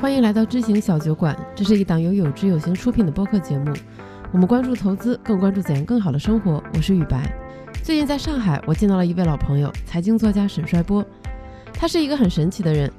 [0.00, 3.72] 欢迎来到知行小酒馆，这是一档由有知有行出品的播客节目。
[4.30, 6.62] 我们关注投资，更关注怎样更好的生活。
[6.74, 7.32] 我是雨白。
[7.82, 11.04] 最近在上海，我见到了一位老朋友，财经作家沈帅波。
[11.72, 12.90] 他是一个很神奇的人。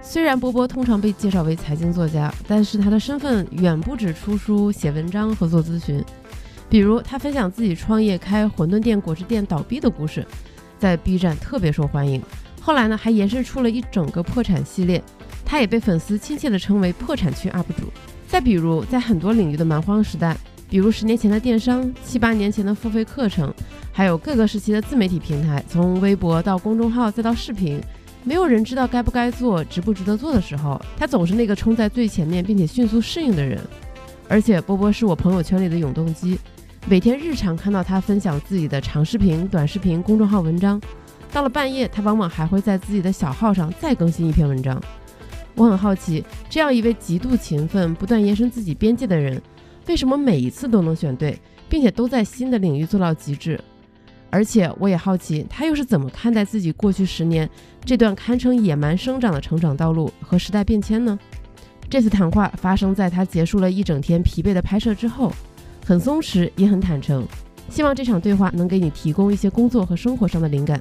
[0.00, 6.02] 虽然波波通常被介绍为财经作家，但是他的身份远不止出书、写文章和做咨询。
[6.68, 10.24] 比如，他分享自己创业开馄饨店、果汁店倒闭的故事，
[10.78, 12.22] 在 B 站特别受欢迎。
[12.66, 15.00] 后来呢，还延伸出了一整个破产系列。
[15.44, 17.92] 他也被粉丝亲切地称为“破产区 UP 主”。
[18.26, 20.36] 再比如，在很多领域的蛮荒时代，
[20.68, 23.54] 比如十年前的电商，七八年前的付费课程，
[23.92, 27.80] 还有各个时期的自媒体平台，从微博到公众号再到视频，
[28.24, 33.60] 没有人知道该不该做、值不值得做的时候，他总是那个冲在最前面并且迅速适应的人。
[34.28, 36.36] 而且，波波是我朋友圈里的永动机，
[36.88, 40.80] 每天日常看到他分享自己的长视频、短视频、公众号文章，
[41.32, 44.80] 到了半夜，他往往还会在自己的小号上再更新一篇文章。
[45.54, 49.40] 我很好奇，这样一位极度勤奋、不断延伸自己边界的人，
[49.86, 53.60] 为什么每一次都能选对，并且都在新的领域做到极致？
[54.28, 57.48] 而且，我也好奇，他又是怎么看待自己过去十年
[57.84, 61.18] 这段堪称野蛮生长的成长道路和时代变迁呢？
[61.88, 65.32] 这次谈话发生在他结束了一整天疲惫的拍摄之后，
[65.86, 67.26] 很松弛，也很坦诚。
[67.70, 70.80] 希望这场对话能给你提供一些工作和生活上的灵感。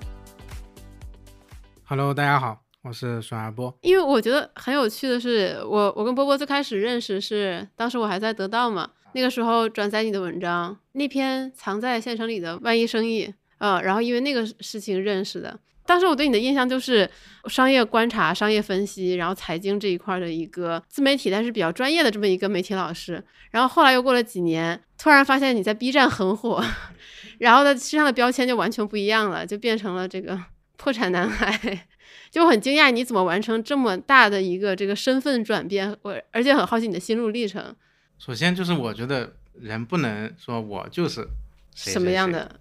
[1.87, 2.63] Hello，大家好。
[2.81, 15.59] 我是孙阿波，因为我觉得很有趣的是，我我跟波波最开始认识是当时我还在得到嘛，那个时候转载你的文章，那篇藏在县城里的万一生意，嗯，然后因为那个事情认识的。
[15.85, 17.07] 当时我对你的印象就是
[17.45, 23.23] 商业观察、商业分析，然后财经这一块的一个自媒体，但是比较专业的这么一个媒体老师。
[23.51, 26.63] 然后后来又过了几年，突然发现你在 B 站很火，
[27.37, 30.35] 然后他身上的标签就完全不一样了，就变成了这个
[30.77, 31.87] 破产男孩。
[32.31, 35.95] 就很惊讶，你怎么完成这么大的一个这个身份转变？
[36.01, 37.73] 我而且很好奇你的心路历程。
[38.19, 41.25] 首先就是我觉得人不能说我就是
[41.73, 42.59] 什么样的，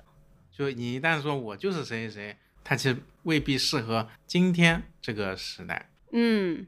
[0.56, 5.90] 就你一旦说我就是谁谁谁，他其实未必适合今天这个时代。
[6.12, 6.66] 嗯，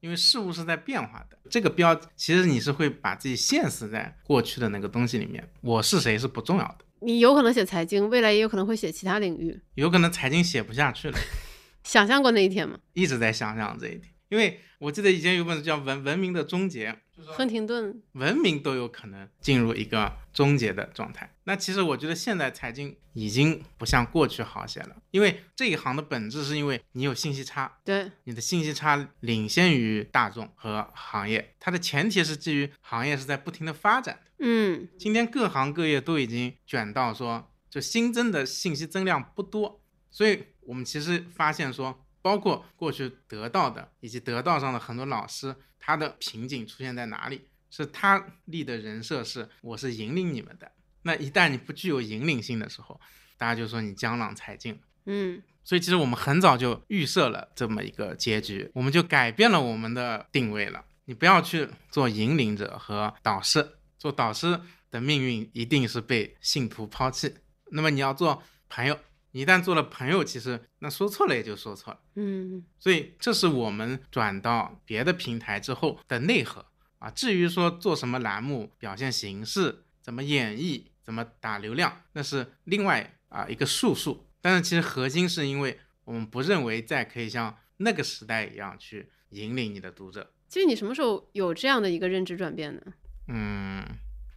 [0.00, 1.38] 因为事物是在变化的。
[1.48, 5.48] 这个标其实你是会把自己限死在过去的那个东西里面。
[5.62, 6.84] 我是谁是不重要的。
[7.04, 9.60] 你有可能写财经，未来也有可能会写其他领域。
[9.74, 11.18] 有可能财经写不下去了。
[11.84, 12.78] 想象过那一天吗？
[12.92, 16.92] 一直在想象这一天，因为我记得以前有本书叫《文文明的终结》，
[17.26, 21.34] 亨廷顿，文明都有可能进入一个终结的状态。
[21.44, 34.30] 那其实我觉得现在财经已经不像过去好些了，因为这一行的本质是因为你有信息差，对，你的信息差领先于大众和行业，它的前提是基于行业是在不停的发展的。
[34.38, 39.80] 嗯，今天各行各业都已经卷到说，就新增的信息增量不多，
[40.10, 40.44] 所以。
[40.64, 47.48] 我们其实发现说，包括过去得到的以及得到上的很多老师，他的瓶颈出现在哪里？
[47.68, 50.70] 是他立的人设是我是引领你们的。
[51.02, 53.00] 那一旦你不具有引领性的时候，
[53.36, 54.78] 大家就说你江郎才尽。
[55.06, 60.84] 嗯，所以其实我们很早就预设了这么一个结局，我们就改变了我们的定位了。
[61.06, 64.60] 你不要去做引领者和导师，做导师
[64.90, 67.34] 的命运一定是被信徒抛弃。
[67.70, 68.96] 那么你要做朋友。
[69.32, 76.66] 一旦做了朋友，其实那说错了也就说错了，嗯，所以这是我们转到别的平台之后的内核
[76.98, 77.10] 啊。
[77.10, 84.26] 至于说做什么栏目、表现形式、怎么演绎、怎么打流量，那是另外啊一个术数。
[84.40, 90.32] 但是其实核心是因为我们不认为再可以像那个时代一样去引领你的读者。
[90.48, 92.82] 其实你什么时候有这样的一个认知转变呢？
[93.28, 93.82] 嗯。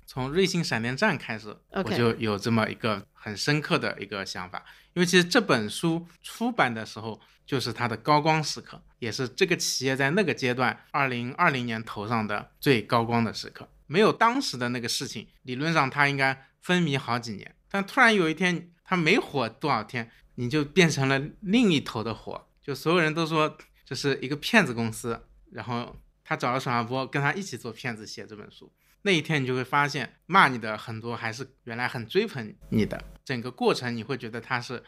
[0.06, 4.64] 从瑞幸闪电战开始，我就有这么一个很深刻的一个想法。
[4.94, 13.68] 因为其实这本书出版的时候，就是它的高光时刻，也是这个企业在那个阶段，二零二零年头上的最高光的时刻。
[13.88, 17.56] 没有当时的那个事情，理论上它应该风靡好几年。
[17.70, 22.48] 但突然有一天，它没火多少天，你就变成了另一头的火。
[22.64, 28.72] 就所有人都说这是一个骗子公司，然后他找了沈亚波跟他一起做骗子，写这本书。
[29.06, 34.84] 那一天，你就会发现骂你的很多还是原来很追捧你的，整个过程你会觉得他是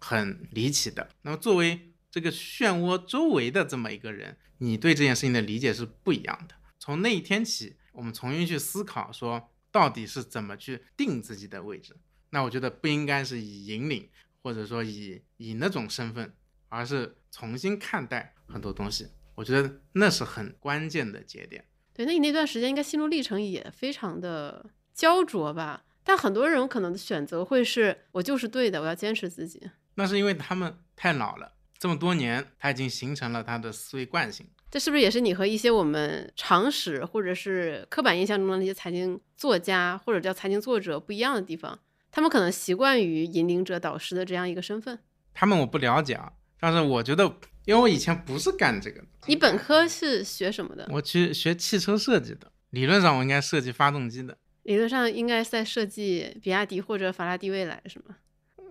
[0.00, 1.08] 很离奇的。
[1.22, 6.56] 那么作为这个漩涡周围的这么一个人，你对这件事情的理解是不一样的。
[6.80, 11.96] 从那一天起，我们重新去思考，说到底是怎么去定自己的位置。
[12.30, 14.08] 那我觉得不应该是以引领，
[14.42, 16.34] 或者说以以那种身份，
[16.68, 19.06] 而是重新看待很多东西。
[19.36, 21.64] 我觉得那是很关键的节点。
[21.94, 24.64] 对，那你那段时间应该心路历程也非常的
[24.94, 25.84] 焦灼吧？
[26.02, 29.70] 但很多人可能的选择会是我就是对的，我要坚持自己。
[29.94, 34.46] 那是因为他们太老了，这么多年，他已经形成了他的思维惯性。
[34.70, 41.78] 这是不是也是你和一些我们常识或者是刻板印象中的那些财经作家或者叫财经作者不一样的地方？
[42.12, 44.98] 他们可能习惯于引领者、导师的这样一个身份。
[45.34, 47.32] 他们我不了解啊，但是我觉得，
[47.64, 49.06] 因为我以前不是干这个的。
[49.26, 50.88] 你本科是学什么的？
[50.90, 54.36] 我去学汽车设计的，理论上我应该设计发动机的。
[54.62, 58.16] 理论上应该在设计比亚迪或者法拉第未来，是吗？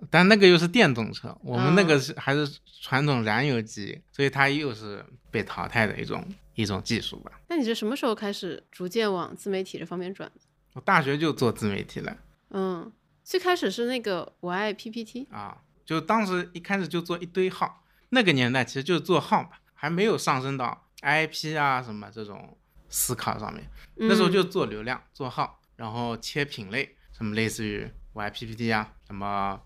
[0.09, 2.47] 但那个又是电动车，我们那个是还是
[2.81, 6.25] 传统燃油机，所以它又是被淘汰的一种
[6.55, 7.31] 一种技术吧。
[7.49, 10.41] 那你是什么时候开始逐渐往自媒体这方面转的？
[10.73, 12.15] 我大学就做自媒体了。
[12.51, 12.89] 嗯，
[13.25, 22.57] 最开始是那个我爱 PPT 啊，就当时一开始就做一堆号，那个年代其实就是做号嘛，还没有上升到 IP 啊什么这种
[22.89, 23.69] 思考上面。
[23.95, 29.61] 那时候就做流量、做号，然后切品类，什么类似于我爱 PPT 啊，什么。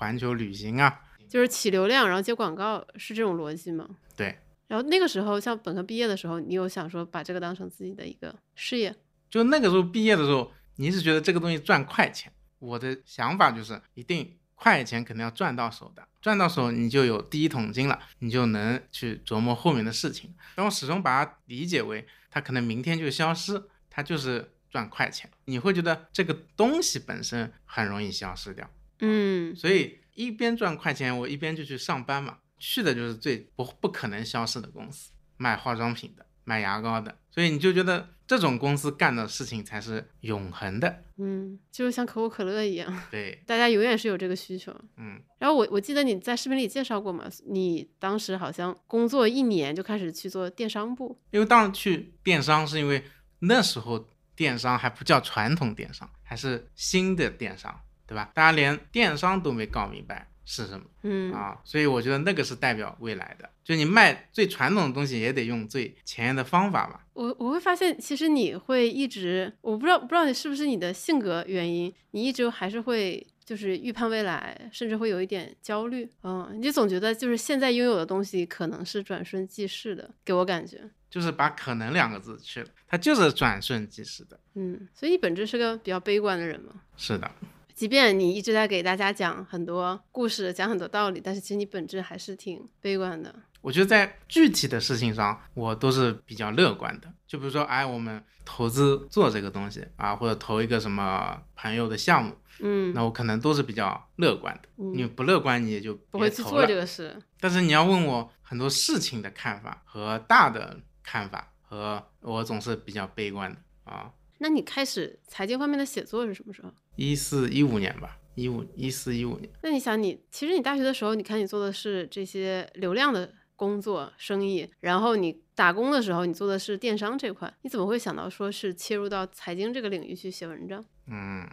[0.00, 3.84] 环球旅行啊，就是起流量，然后接广告，是这种逻辑吗？
[4.16, 4.38] 对。
[4.68, 8.94] 然后那个时候，像本科毕业的时候，你有想说把这个当成自己的一个事业？
[9.28, 12.32] 就那个时候毕业的时候，你是觉得这个东西赚快钱？
[12.60, 20.34] 我的想法就是一定快钱肯定要赚到手的，赚到手你就有第一桶金了，你就能去琢磨后面的事情。
[20.56, 25.30] 但我始终把它理解为它可能明天就消失，它就是赚快钱。
[25.44, 28.68] 你会觉得这个东西本身很容易消失掉。
[28.98, 41.02] 嗯，所以一边赚快钱，我一边就去上班嘛，去的就是最不不可能消失的公司，卖化妆品的，卖牙膏的，所以你就觉得这种公司干的事情才是永恒的。
[41.16, 44.72] 嗯，就是像可口可乐一样，对，大家永远是有这个需求。
[44.98, 53.02] 嗯，然后我我记得你在视频里介绍过嘛，你当时好像工作一年就开始去做电商部，因为当时去电商是因为
[53.40, 57.80] 那时候电商还不叫传统电商，还是新的电商。
[58.06, 58.30] 对吧？
[58.32, 63.48] 大家连电商都没搞明白是什么，嗯啊，所以我觉得那个是代表未来的。
[63.62, 67.00] 就你卖最传统的东西，也得用最前沿的方法嘛。
[67.12, 76.10] 我我会发现，其实你会一直，我不知道不知道你是不是你的性格原因，你一直还是会就是预判未来，甚至会有一点焦虑。
[76.22, 80.80] 嗯，你总觉得就是现在拥有的东西可能是转瞬即逝的，给我感觉
[81.10, 84.40] 就是把“可能”两个字去了，它就是转瞬即逝的。
[84.54, 86.72] 嗯，所以你本质是个比较悲观的人吗？
[86.96, 87.30] 是的。
[87.78, 93.32] 即便你一直在给大家讲很多故事，讲很多道理，但是其实你本质还是挺悲观的。
[93.60, 97.08] 我觉得在具体的事情上，我都是比较乐观的。
[97.24, 104.68] 就比如说，哎，我们投资做这个东西啊，或者投一个什么朋友的项目，嗯，那我可能都是比较乐观的。
[104.74, 107.16] 你不乐观，你也就不会去做这个事。
[107.38, 114.10] 但是你要问我很多事情的看法和大的看法，和我总是比较悲观的啊。
[114.38, 116.72] 那你开始财经方面的写作是什么时候？
[116.96, 119.50] 一四一五年吧，一五一四一五年。
[119.62, 130.84] 那你想，你其实你大学的时候，你看你做的是这些流量的工作生意，然后你打工的时候，你做的是电商这块，你怎么会想到说是切入到财经这个领域去写文章？
[131.06, 131.46] 嗯，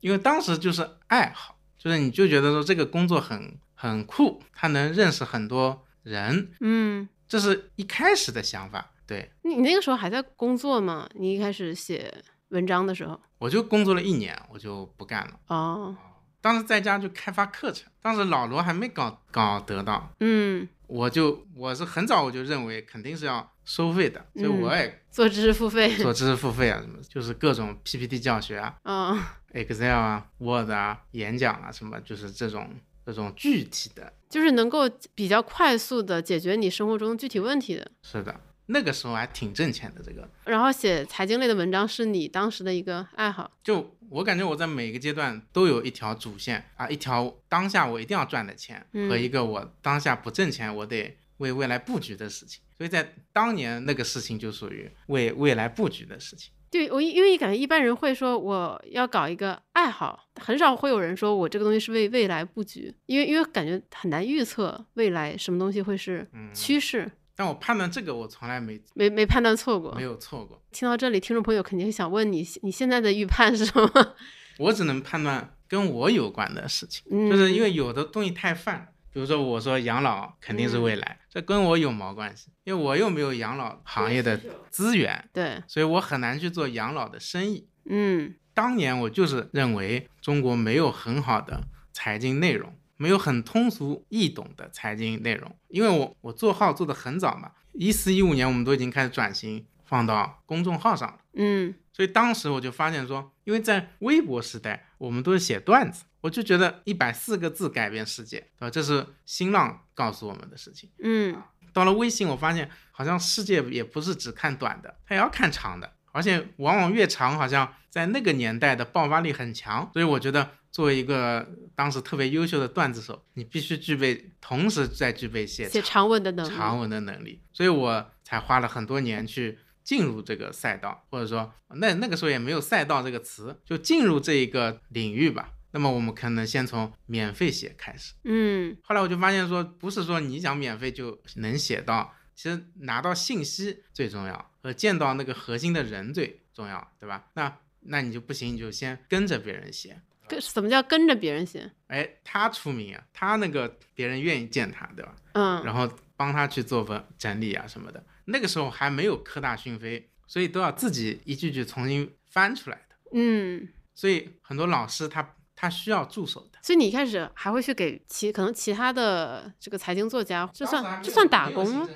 [0.00, 8.90] 因为当时就是爱好，就是你就觉得说这个工作很很酷，他能认识很多人，嗯，这是一开始的想法。
[9.04, 11.08] 对你那个时候还在工作吗？
[11.14, 12.22] 你一开始写。
[12.52, 15.40] 文章的时候，我就工作了一年，我就不干了。
[15.48, 15.96] 哦，
[16.40, 20.10] 当时在家就开发课程，当时老罗还没搞搞得到。
[20.20, 29.18] 嗯，我就我是很早我就认为肯定是要收费的，所以我也做知识付费，做知识付费啊，什么就是各种 PPT 教学啊，嗯，
[29.54, 32.68] Excel 啊，Word 啊，演讲啊，什么就是这种
[33.06, 37.90] 这种具体的，就是能够比较快速的解决你生活中具体问题的。
[38.02, 38.40] 是的。
[38.66, 40.28] 那个时候还挺挣钱的，这个。
[40.44, 43.50] 然后写财经类的文章是你当时的一个爱好。
[43.62, 52.62] 就我感觉我在每个阶段都有一条主线啊，一条当下我一定要赚的钱，和一个我当下不挣钱我得为未来布局的事情。
[52.76, 56.52] 所以在当年那个事情就属于为未来布局的事情。
[56.70, 67.10] 对我因为感觉一般人会说我要搞一个爱好，很少会有人说我这个东西是为未来布局，因为因为感觉很难预测未来什么东西会是趋势。
[67.42, 70.62] 但我判断这个，我从来没没没判断错过，没有错过。
[70.70, 74.14] 听到这里，听众朋友肯定想问你，你现在的预判是什么？
[74.60, 78.86] 我只能判断跟我有关的事情，就是因为有的东西太泛。
[79.12, 82.48] 比如说，我说养老肯定是未来，这跟我有毛关系？
[82.62, 87.66] 因为我又没有养老行业的资源，对，所以我很难去做养老的生意。
[87.86, 92.72] 嗯，当年我就是认为中国没有很好的财经内容。
[93.02, 108.70] 没有很通俗易懂的财经内容，因为我我做号做的很早嘛，一四一五年我们都已经开始转型放到公众号上了，嗯，所以当时我就发现说，因为在微博时代，我们都是写段子，我就觉得一百四个字改变世界，对吧？
[108.70, 110.88] 这是新浪告诉我们的事情。
[111.02, 111.42] 嗯，
[111.72, 119.90] 到了微信，我发现好像世界也不是只看短的，它也要看长的，而且往往越长，好像在那个年代的爆发力很强。
[119.92, 127.40] 所以我觉得，作为一个当时特别优秀的段子手，你必须具备同时在具备写写长文的能力，长文的能力。
[127.52, 129.60] 所以我才花了很多年去。
[129.84, 135.54] 进入这个赛道，或者说那那个时候也没有赛道这个词，就进入这一个领域吧。
[135.72, 138.76] 那么我们可能先从免费写开始，嗯。
[138.84, 147.24] 后来我就发现说，不是说你想免费就能写到，其实拿到信息最重要，和见到那个核心的人最重要，对吧？
[147.34, 150.00] 那那你就不行，你就先跟着别人写。
[150.32, 151.70] 跟什么叫跟着别人写？
[151.88, 155.14] 哎，他出名啊，他那个别人愿意见他，对吧？
[155.34, 155.62] 嗯。
[155.62, 155.86] 然后
[156.16, 158.02] 帮他去做分整理啊什么的。
[158.24, 162.96] 那个时候还没有科大讯飞，所以都要自己一句句重新翻出来的。
[163.12, 166.58] 嗯，所以很多老师他他需要助手的。
[166.62, 171.86] 所以你一开始还会去给其可能其他的这个财经作家，这算这算打工吗？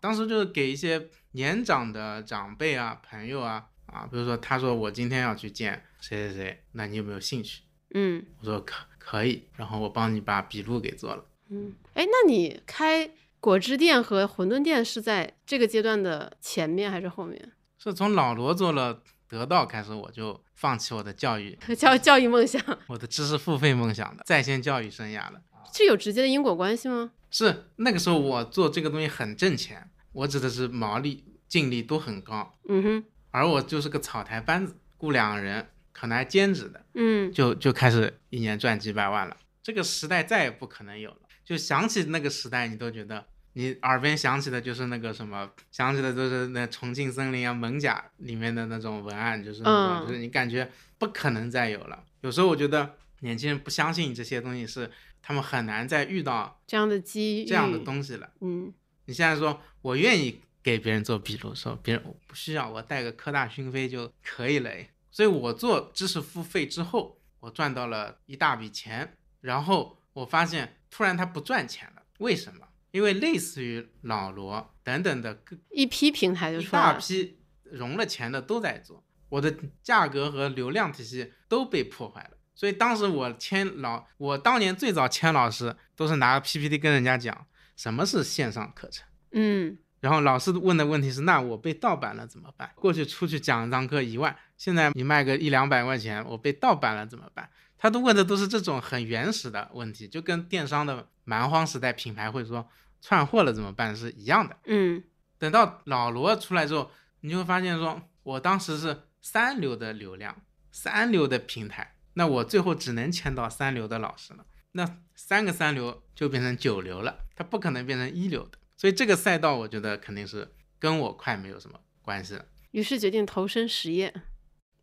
[0.00, 7.62] 当时就是给一些年长的长辈啊、朋友啊啊，比如说他说我今天要去见谁谁谁，那你有没有兴趣？
[7.94, 11.24] 嗯，我说可可以，然后我帮你把笔录给做了。
[11.50, 13.10] 嗯，哎，那你开？
[13.40, 17.52] 果汁店和馄饨店是在这个阶段的前面还是后面？
[17.76, 25.42] 是从老罗做了得到开始，我就放弃我的教育 教教育梦想，我的知识付费梦想的在线教育生涯了。
[25.72, 27.10] 这有直接的因果关系吗？
[27.32, 32.54] 是那个时候我做这个东西很挣钱，我指的是毛利净利都很高。
[32.68, 36.84] 嗯哼，而我就是个草台班子，雇两个人，可能还兼职的。
[36.94, 39.36] 嗯，就就开始一年赚几百万了。
[39.62, 41.18] 这个时代再也不可能有了。
[41.44, 43.26] 就想起那个时代，你都觉得。
[43.54, 52.02] 你耳边响起的就是那个什么，想起的都是那重庆森林啊、蒙甲里面的那种文案，就是那种，就是你感觉不可能再有了。
[52.22, 58.30] 有时候我觉得年轻人不相信这些东西，是他们很难再遇到这样的机遇、这样的东西了。
[58.40, 58.72] 嗯，
[59.04, 64.70] 你现在说我愿意给别人做笔录，说别人不需要，我带个科大讯飞就可以了。
[65.12, 72.66] 所以我做知识付费之后，我赚到了一大笔钱，然后我发现突然它不赚钱了，为什么？
[72.90, 82.38] 因为类似于老罗等等的一批平台，就一大批融了钱的都在做，我的价格和流量体系都被破坏了。
[82.54, 92.70] 所以当时我签老，我当年最早签老师都是拿个 PPT 跟人家讲什么是线上课程，嗯，然后老师问的问题是，那我被盗版了怎么办？
[92.76, 97.50] 过去出去讲一堂课一万，现在你卖个一两百块钱，我被盗版了怎么办？
[97.76, 102.68] 他都问的都是这种很原始的问题，就跟电商的蛮荒时代品牌会说。
[103.00, 103.96] 串货了怎么办？
[103.96, 104.56] 是一样的。
[104.66, 105.02] 嗯，
[105.36, 106.92] 等到老罗出来之后，
[107.22, 110.40] 你就会发现，说我当时是三流的流量，
[110.70, 114.46] 三流的平台，那我最后只能签到三流的老师了。
[114.70, 118.58] 那三个三流就变成九流了，它不可能变成一流的。
[118.76, 122.44] 所以这个赛道，我觉得肯定是跟我快没有什么关系了。
[122.70, 124.14] 于是决定投身实业。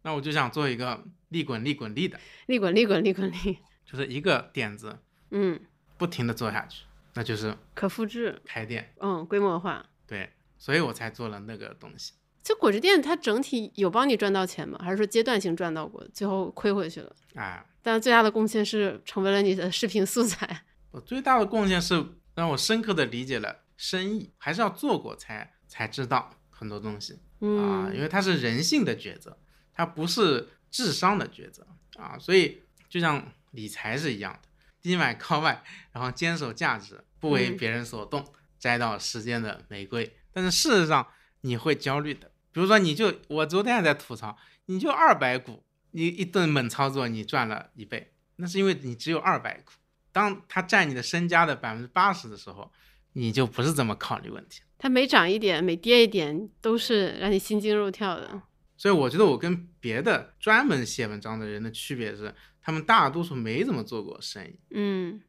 [0.02, 4.98] 那我就想做一个利滚利滚利的，利滚利滚利滚利，就是一个点子，
[5.32, 5.60] 嗯，
[5.98, 6.86] 不停的做下去。
[7.16, 12.14] 那就是可复制开店，嗯，规模化，对，所以我才做了那个东西。
[12.42, 14.80] 这果汁店，它整体有帮你赚到钱吗？
[14.82, 17.14] 还是说阶段性赚到过，最后亏回去了？
[17.34, 20.66] 哎，但最大的贡献是成为了你的视频素材。
[20.92, 22.04] 我最大的贡献是
[22.36, 29.38] 让我深刻的理解了生意，还是要做过才才知道很多东西啊，因为它是人性的抉择，
[29.80, 34.50] 它不是智商的抉择啊，所以就像理财是一样的。
[34.82, 38.26] 低买高卖，然后坚守价值，不为别人所动，
[38.60, 40.18] 摘到时间的玫瑰。
[40.34, 41.08] 但是事实上
[41.42, 42.30] 你会焦虑的。
[42.52, 49.72] 比如说，你就我昨天还在吐槽，你就二百股，你一顿猛操作，你赚了一倍，那是因为你只有二百股。
[50.12, 52.70] 当它占你的身家的百分之八十的时候，
[53.14, 54.60] 你就不是这么考虑问题。
[54.78, 58.42] 它每涨一点，每跌一点，都是让你心惊肉跳的。
[58.80, 62.34] 所以我觉得我跟别的专门写文章的人的区别是。
[62.62, 65.20] 他们大多数没怎么做过生意，嗯，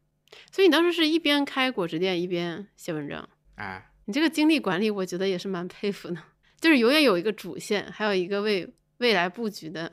[0.51, 6.17] 所以你当时是一边开果汁店一边写文章，哎，你这个精力管理，我觉得也是蛮佩服的，
[6.59, 9.91] 就是永远有一个主线，还有一个为未来布局的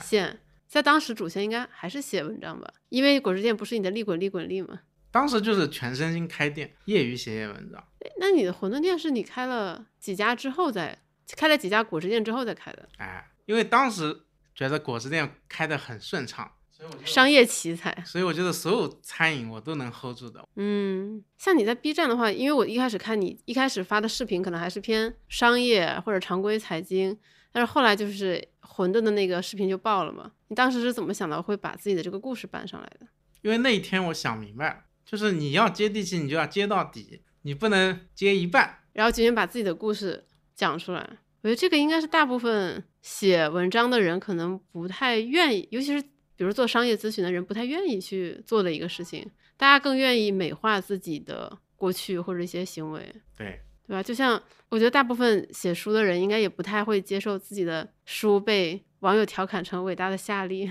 [0.00, 4.80] 线，在当时主线应该还是写文章吧，因为果汁店不是你的利滚利滚利吗？
[5.10, 7.82] 当时就是全身心开店，业余写写文章。
[8.20, 10.96] 那你的馄饨店是你开了几家之后再
[11.36, 12.88] 开了几家果汁店之后再开的？
[12.98, 14.22] 哎，因为当时
[14.54, 16.50] 觉得果汁店开得很顺畅。
[17.02, 20.46] 商业奇才，所以我觉得所有餐饮我都能 hold 住的。
[20.56, 27.16] 嗯，像你在 B 站的话，因为我一开始看你一开始发的视频，可能还是偏商业或者常规财经，
[27.52, 30.32] 但是后来就是馄饨的那个视频就爆了嘛。
[30.48, 33.06] 你当时是怎么想到会把自己的这个故事搬上来的？
[33.40, 41.18] 因为那一天我想明白了，就是你要接地气，你就要接到底，你不能接一半，然后今天把自己的故事讲出来。
[41.44, 46.02] 我觉得这个应该是大部分写文章的人可能不太愿意，尤其是
[46.36, 49.30] 比如做商业咨询的人不太愿意去做的一个事情。
[49.58, 53.00] 大家更愿意美化自己的过去或者一些行为，
[53.36, 54.02] 对对吧？
[54.02, 60.70] 就像我觉得大部分写书的人应该也不太会接受自己的书被网友调侃成伟大的夏利，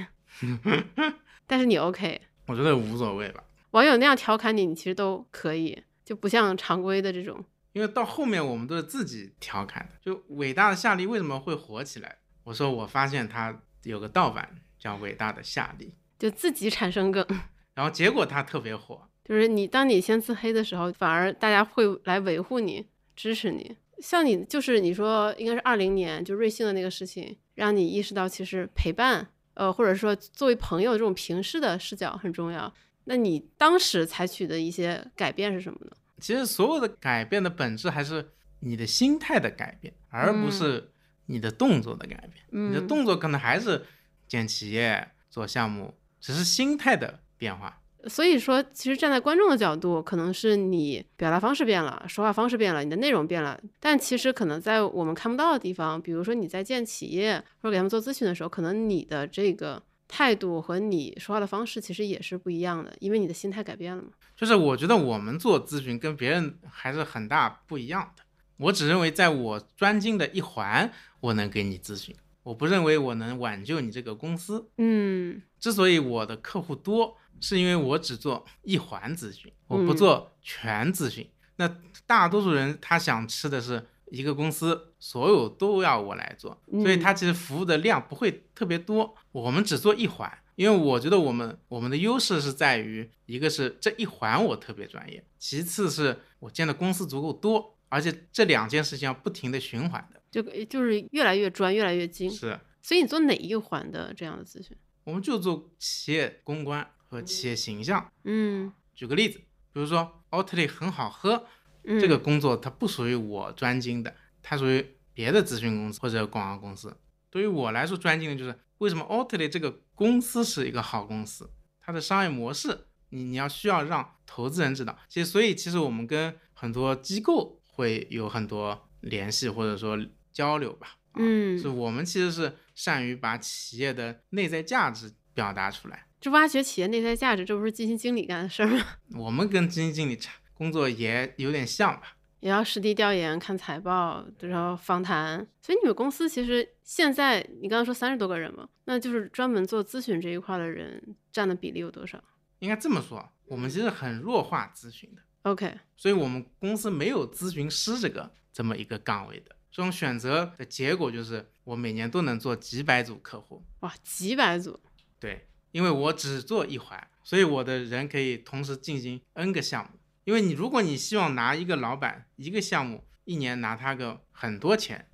[1.45, 2.19] 但是你 OK。
[2.47, 7.45] 我觉得无所谓吧，网友那样调侃你，你其实都可以，就不像常规的这种。
[7.73, 12.17] 因为到后面我们都是自己调侃的，就伟大的夏利为什么会火起来？
[12.43, 17.25] 我说我发现他有个盗版叫伟大的夏利，就自己产生梗，
[17.73, 19.07] 然后结果他特别火。
[19.25, 23.75] 就是你当你先自黑的时候，反而大家会来维护你、支持你。
[23.99, 29.27] 像你就是你说应该是二零年就瑞幸的那个事情，让你意识到其实陪伴。
[29.55, 32.73] 呃，或者说作为朋友这种平视的视角很重要。
[33.03, 35.91] 那你当时采取的一些改变是什么呢？
[36.23, 38.29] 其实所有的改变的本质还是
[38.61, 40.89] 你的心态的改变，而不是
[41.25, 42.69] 你的动作的改变。
[42.69, 43.85] 你的动作可能还是
[44.25, 47.81] 建企业、做项目，只是心态的变化。
[48.07, 53.59] 所以说，其实站在观众的角度，可能是你表达方式变了，说话方式变了，你的内容变了。
[53.81, 64.09] 但其实可能在我们看不到的地方，比如说你在建企业或者给他们做咨询的时候，可能你的这个态度和你说话的方式其实也是不一样的，因为你的心态改变了嘛。
[64.35, 68.23] 就是我觉得我们做咨询跟别人还是很大不一样的。
[68.57, 74.69] 我只认为在我专精的一环，我能给你咨询，我不认为我能挽救你这个公司。
[74.77, 77.17] 嗯，之所以我的客户多。
[77.41, 81.29] 是因为我只做一环咨询，我不做全咨询。
[81.57, 81.69] 那
[82.05, 89.15] 大多数人他想吃的是一个公司所有都要我来做，所以它其实服务的量不会特别多。
[89.31, 102.29] 我们只做一环，因为我觉得我们我们的优势是在于，一个是这一环我特别专业，其次是我见的公司足够多，而且这两件事情要不停的循环的，就就是越来越专，越来越精。
[102.29, 104.77] 是，所以你做哪一环的这样的咨询？
[105.05, 106.87] 我们就做企业公关。
[107.13, 109.37] 和企业形象，嗯，举个例子，
[109.71, 111.45] 比如说奥特利很好喝，
[111.83, 116.95] 这个工作它不属于我专精的，它属于别的咨询公司或者广告公司。
[117.29, 124.97] 对于我来说，专精的就是为什么 Oatly 这个公司是一个好公司，它的商业模式，你你要需要让投资人知道。
[125.09, 129.97] 其实，所以其实我们跟很多机构会有很多联系或者说
[130.31, 136.07] 交流吧，嗯，是我们其实是善于把企业的内在价值表达出来。
[136.21, 138.85] 这挖掘企业内在价值，这不是基金经理干的事儿吗？
[139.17, 145.45] 我们跟基金经理差工作也有点像吧，也要实地调研、看财报，然后访谈。
[145.61, 152.23] 所以你们公司其实现在你刚刚说三十多个人嘛，那就是专门做咨询这一块的人占的比例有多少？
[152.59, 155.21] 应该这么说，我们其实很弱化咨询的。
[155.43, 159.55] OK，所以我们公司没有咨询师这个这么一个岗位的。
[159.71, 163.63] 这种选择的结果就是，我每年都能做几百组客户。
[163.79, 164.79] 哇，几百组？
[165.19, 165.47] 对。
[165.71, 169.97] 因为我只做一环，所以我的人可以同时进行 N 个项目。
[170.25, 175.07] 因为你如果你希望拿一个老板一个项目一年拿他个很多钱，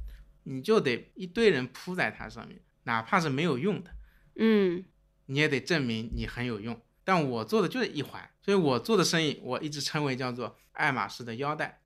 [0.44, 3.92] 你就得一堆人扑在他上面，哪怕是没有用的，
[4.36, 4.86] 嗯，
[5.26, 6.80] 你也得证明你很有用。
[7.04, 11.82] 但我做的就是一环，所以我做的生意我一直称为叫做爱马仕的腰带，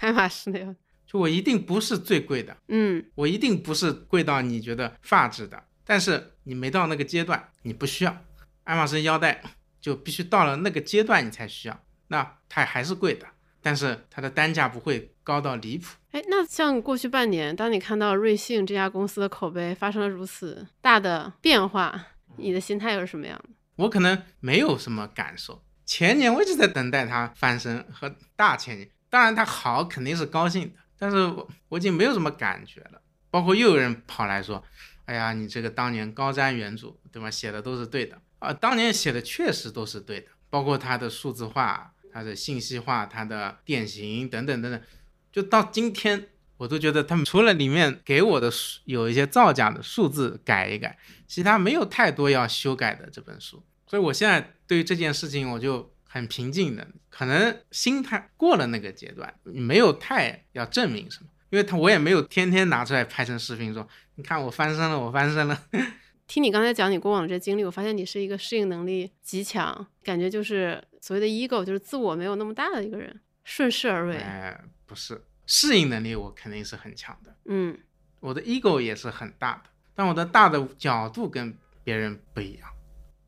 [0.00, 0.76] 爱马仕的腰带，
[1.06, 5.64] 就我一定不是最贵的，嗯，我一定不是贵到你觉得发质的。
[5.84, 8.24] 但是你没到那个阶段，你不需要
[8.64, 9.42] 爱马仕腰带，
[9.80, 11.82] 就必须到了那个阶段你才需要。
[12.08, 13.26] 那它还是贵的，
[13.62, 15.96] 但是它的单价不会高到离谱。
[16.10, 23.50] 哎，那像过去半年，当你看到瑞幸这家公司的口碑发生了如此大的变化，你的心态又是什么样的？
[23.76, 25.62] 我可能没有什么感受。
[25.86, 33.00] 前年我一直在等待它翻身，和大前年，当然它好肯定是高兴的，但是我我已经没有什么感觉了。
[33.30, 34.64] 包括又有人跑来说。
[35.08, 37.30] 哎呀，你这个当年高瞻远瞩，对吧？
[37.30, 44.82] 写的都是对的啊，当年写的确实都是对的，包括它的数字化、它的信息化、它的典型等等等等，
[45.30, 46.26] 就到今天，
[46.56, 48.50] 我都觉得他们除了里面给我的
[48.86, 53.62] 有一些造假的数字改一改，其他没有太多要修改的这本书。
[53.86, 61.28] 所以我现在对于这件事情我就很平静的，可能心态过了那个阶段，没有太要证明什么。
[61.50, 65.62] 因为他我也没有天天拿出来拍成视频说，你看我翻身了，我翻身了。
[66.26, 74.16] 听你刚才讲你过往的这经历，我发现你是一个适应能力极强，感觉就是所谓的 ego，就是自我没有那么大的一个人，顺势而为。
[74.16, 77.36] 哎，不是，适应能力我肯定是很强的。
[77.46, 77.78] 嗯，
[78.20, 82.68] 我的 ego 也是很大的，但我的大的角度跟别人不一样。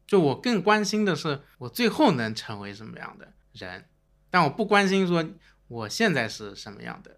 [0.06, 3.84] 就我更关心的是我最后能成为什么样的人，
[4.28, 5.24] 但我不关心说
[5.68, 7.16] 我现在是什么样的。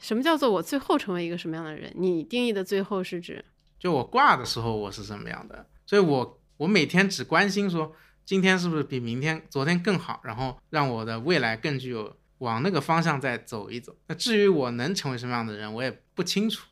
[0.00, 1.92] 什么叫做我最后成为一个什么样的人？
[1.94, 3.44] 你定义的最后是指？
[3.78, 5.68] 就我挂的时候我是什么样的？
[5.86, 13.94] 所以我我每天只关心说今天是不是比明天、昨天更好，然后让我的未来更具有往那个方向再走一走。
[14.06, 16.66] 那至于我能成为什么样的人，我也不清楚。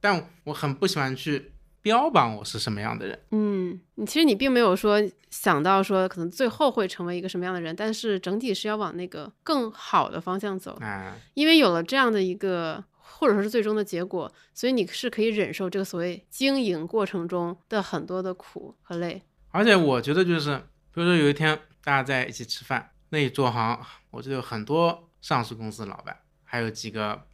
[0.00, 3.18] 但我很不喜欢去标榜我是什么样的人。
[3.30, 10.72] 嗯，你其实你并没有说想到说可能最后会成为一个什么样的人，但是整体是要往那个更好的方向走。
[10.80, 19.22] 啊，因为有了这样的一个或者说是最终的结果，所以你是可以忍受这个所谓经营过程中的很多的苦和累。
[19.50, 20.60] 而且我觉得就是，
[20.94, 27.26] 比如说有一天大家在一起吃饭，那一桌好像我记得有很多上市公司老板，还有几个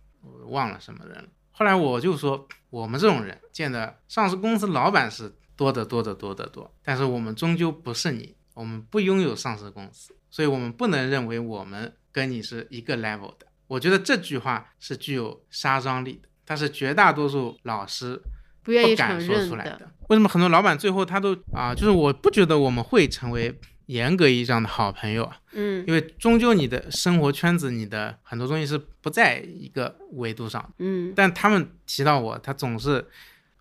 [0.47, 1.29] 忘了什么人了。
[1.51, 13.47] 后来我就说，我们这种人见的上市公司老板是多得多得多得多，但是我们终究不是你，我们不拥有上市公司，所以我们不能认为我们跟你是一个 level 的。
[13.67, 18.23] 我觉得这句话是具有杀伤力的，但是绝大多数老师
[18.71, 19.91] 不愿意敢说出来的。
[20.09, 23.59] 为什么很多老板最后他都啊，就是我不觉得我们会成为。
[23.91, 33.05] 严格意义上的好朋友啊，嗯，因为终究你的生活圈子，你的很多东西是不在一个维度上，嗯，但他们提到我，他总是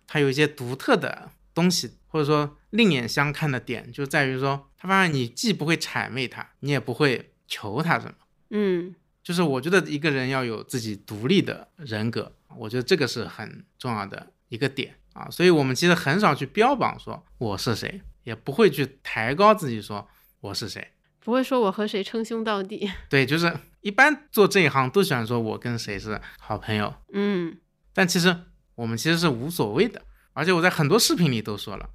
[0.06, 8.12] 他有一些独特的东西，或者说另眼相看的点，就在于说，他发现你既不会谄媚他，你也不会求他什么，
[8.50, 8.94] 嗯，
[9.24, 20.08] 就是我觉得一个人要有自己独立的人格，我觉得这个是很重要的一个点啊，所以我们其实很少去标榜说我是谁，也不会去抬高自己说。
[20.40, 20.92] 我是谁？
[21.18, 22.90] 不会说我和谁称兄道弟。
[23.10, 26.94] 对，就是一般做这一行都喜欢说我跟谁是好朋友。
[27.12, 27.58] 嗯，
[27.92, 28.34] 但其实
[28.74, 30.00] 我们其实是无所谓的。
[30.32, 31.90] 而且我在很多视频里都说了，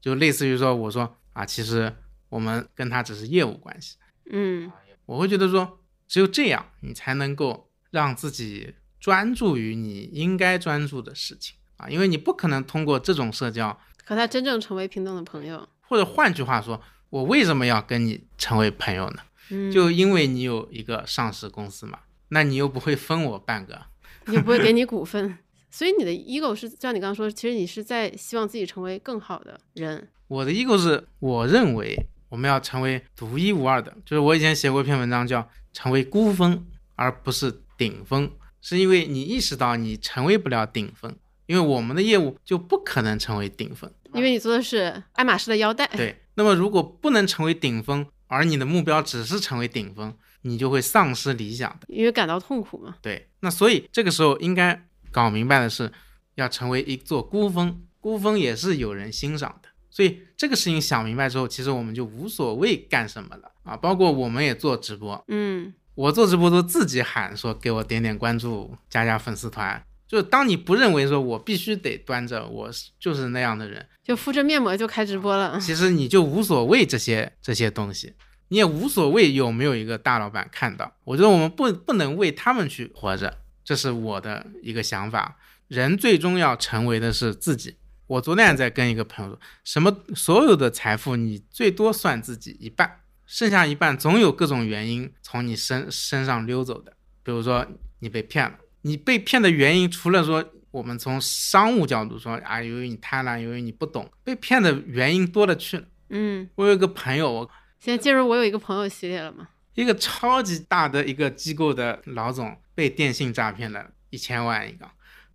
[0.00, 1.94] 就类似于说我说啊，其实
[2.28, 3.96] 我们跟他只是业务关系。
[4.32, 4.72] 嗯，
[5.06, 15.68] 我会觉得说，只有这样，你才能够让自己专注于你应该专注的事情啊，因为你不可能通过这种社交和他真正成为平等的朋友。
[15.82, 16.80] 或者换句话说。
[17.10, 19.22] 我为什么要跟你成为朋友呢？
[19.50, 23.80] 嗯，就因为你有一个上市公司嘛，那你又不会分我半个，
[24.26, 25.38] 又不会给 你股份，
[25.70, 30.08] 所以你的 ego 是像你刚刚说，其实你是在希望自己成为更好的人。
[30.26, 31.96] 我的 ego 是我认为
[32.28, 36.66] 我们要成为独一无二的，就是我以前写过一篇文章叫成为孤峰
[36.96, 38.28] 而不是顶峰，
[38.60, 41.14] 是因为你意识到你成为不了顶峰，
[41.46, 45.86] 因为我们的业务就不可能成为顶峰，因为你做的是爱马仕的腰带。
[45.88, 46.20] 对。
[46.36, 52.96] 那么，如果不能成为顶峰，而你的目标只是成为顶峰，你就会丧失理想的，因为感到痛苦嘛。
[53.00, 55.92] 对，那所以这个时候应该搞明白的是，
[56.34, 59.68] 要成为一座孤峰，孤峰也是有人欣赏的。
[59.90, 63.76] 所以这个事情想明白之后，其实我们就无所谓干什么了啊。
[63.76, 69.80] 包括我们也做直播，嗯，我做直播都自己喊说给我点点关注，加加粉丝团。
[70.14, 75.58] 就当你不认为说我必须得端着，我就是那样的人，就敷着面膜就开直播了。
[75.58, 78.14] 其实你就无所谓这些这些东西，
[78.46, 80.94] 你也无所谓有没有一个大老板看到。
[81.02, 85.36] 我觉得我们不不能为他们去活着，这是我的一个想法。
[85.66, 87.78] 人最终要成为的是自己。
[88.06, 96.92] 我昨天在跟一个朋友说，什么所有的财富你最多算自己一半，剩下一半总有各种原因从你身身上溜走的，
[97.24, 97.66] 比如说
[97.98, 98.58] 你被骗了。
[98.86, 105.84] 你被骗的原因，除了说我们从商务角度说啊，由于你贪婪，由于你不懂，被骗的原因多了去了。
[106.10, 109.48] 嗯，我有一个朋友，我现在进入我有一个朋友系列了吗？
[109.74, 114.86] 一个超级大的一个机构的老总被电信诈骗了一千万一个，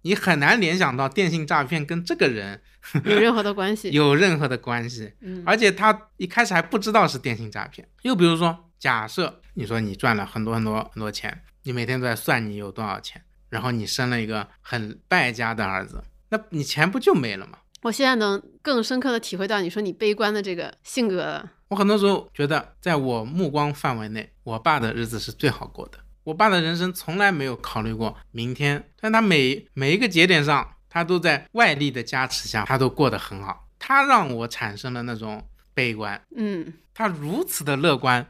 [0.03, 2.61] 你很难联想到电信诈骗跟这个人
[3.03, 5.11] 有任何的关系， 有任何的关系。
[5.21, 7.87] 嗯，而且他一开始还不知道是电信诈骗。
[8.03, 13.21] 又比如说，假设你说你赚了很多很多很多钱，你每天都在算你有多少钱。
[13.49, 17.59] 然后你生了一个很败家的儿子，那你钱不就没了吗？
[17.81, 21.51] 我现在能更深刻的体会到你说你悲观的这个性格了。
[21.69, 25.99] 我很多时候觉得，在我目光范围内，我爸的日子是最好过的。
[26.25, 33.67] 我爸的人生从来没有考虑过明天，但他每每一个节点上，他都在外力的加持下，他都过得很好。
[33.79, 35.47] 他让我产生了那种
[35.79, 38.27] 悲观，嗯，他如此的乐观。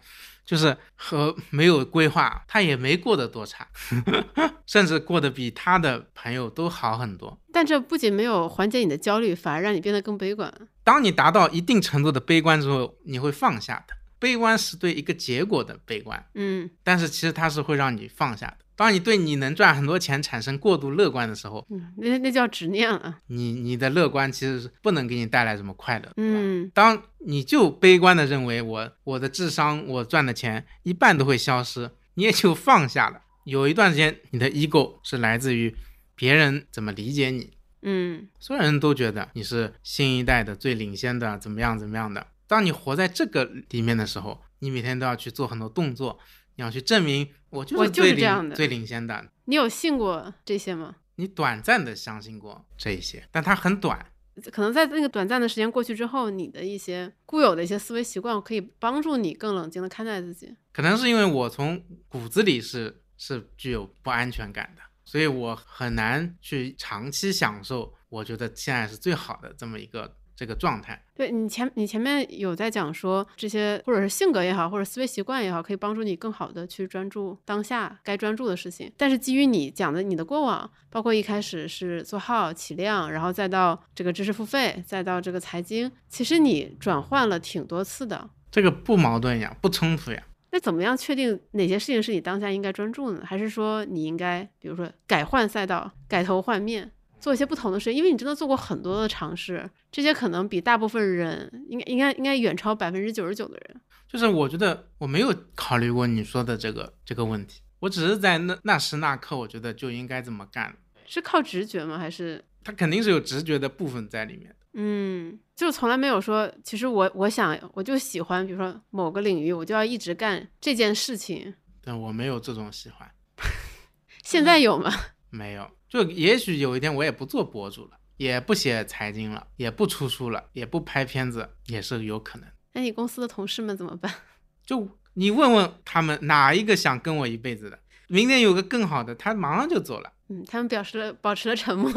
[0.49, 3.67] 就是和没有规划，他也没过得多差，
[4.65, 7.39] 甚至过得比他的朋友都好很多。
[7.53, 10.51] 但这不仅没有缓解你的焦虑，反而让你变得更悲观。
[10.83, 13.93] 当你达到一定程度的悲观之后，你会放下的。
[14.19, 18.57] 悲观是对一个结果的悲观，嗯但是其实它是会让你放下的。
[18.75, 23.19] 当你对你能赚很多钱产生过度乐观的时候，嗯，那那叫执念啊。
[23.27, 26.11] 你你的乐观其实是不能给你带来什么快乐。
[26.15, 33.21] 嗯当你就悲观的认为我我的智商我赚的钱一半都会消失，你也就放下了。
[33.43, 35.75] 有一段时间，你的 ego 是来自于
[36.15, 37.51] 别人怎么理解你，
[37.81, 42.27] 嗯所有人都觉得你是新一代的最领先的，怎么样怎么样的。
[42.49, 46.17] 当你活在这个里面的时候，你每天都要去做很多动作，
[46.55, 49.29] 你要去证明我就是最就是这样的领最领先的。
[49.45, 50.95] 你有信过这些吗？
[51.17, 54.03] 你短暂的相信过这一些，但它很短。
[54.51, 60.55] 可能在那个短暂的时间过去之后，你的一些固有的一些思维习惯可以帮助你更冷静的看待自己。
[60.71, 70.97] 可能是因为我从骨子里是是具有不安全感的，所以我很难去长期享受我觉得现在是最好的这么一个这个状态。
[71.13, 78.89] 对你前你前面有在讲说这些，或者是性格也好，或者思维习惯也好，可以帮助你更好的去专注当下该专注的事情。
[78.95, 88.29] 但是基于你讲的你的过往，包括一开始是做号起量，然后再到这个知识付费，再到这个财经，其实你转换了挺多次的。
[88.49, 90.23] 这个不矛盾呀，不冲突呀。
[90.51, 93.21] 那怎么样确定哪些事情是你当下应该专注呢？
[93.25, 97.97] 还是说你应该，比如说改换赛道、改头换面，做一些不同的事情？
[97.97, 103.81] 因为你真的做过很多的尝试，这些可能比大部分人应该应该应该远超百分之九十九的人。
[104.07, 110.75] 就是我觉得我没有考虑过你说的这个这个问题，我只是在那那时那刻，我觉得就应该这么干。
[111.05, 111.97] 是靠直觉吗？
[111.97, 114.55] 还是他肯定是有直觉的部分在里面。
[114.73, 121.53] 嗯，就从来没有说，其实我我想我就喜欢，比如说某个领域，我就要一直干这件事情。
[121.83, 123.09] 但我没有这种喜欢，
[124.23, 124.91] 现在有吗？
[125.29, 125.69] 没有。
[125.87, 132.47] 就也许有一天我也不做博主了，也不写财经了，也不出书了，也不拍片子，也是有可能。
[132.73, 134.13] 那你公司的同事们怎么办？
[134.65, 140.13] 就你问问他们哪一个想跟我一辈子的，明天有个更好的，他马上就走了。
[140.29, 141.91] 嗯，他们表示了保持了沉默。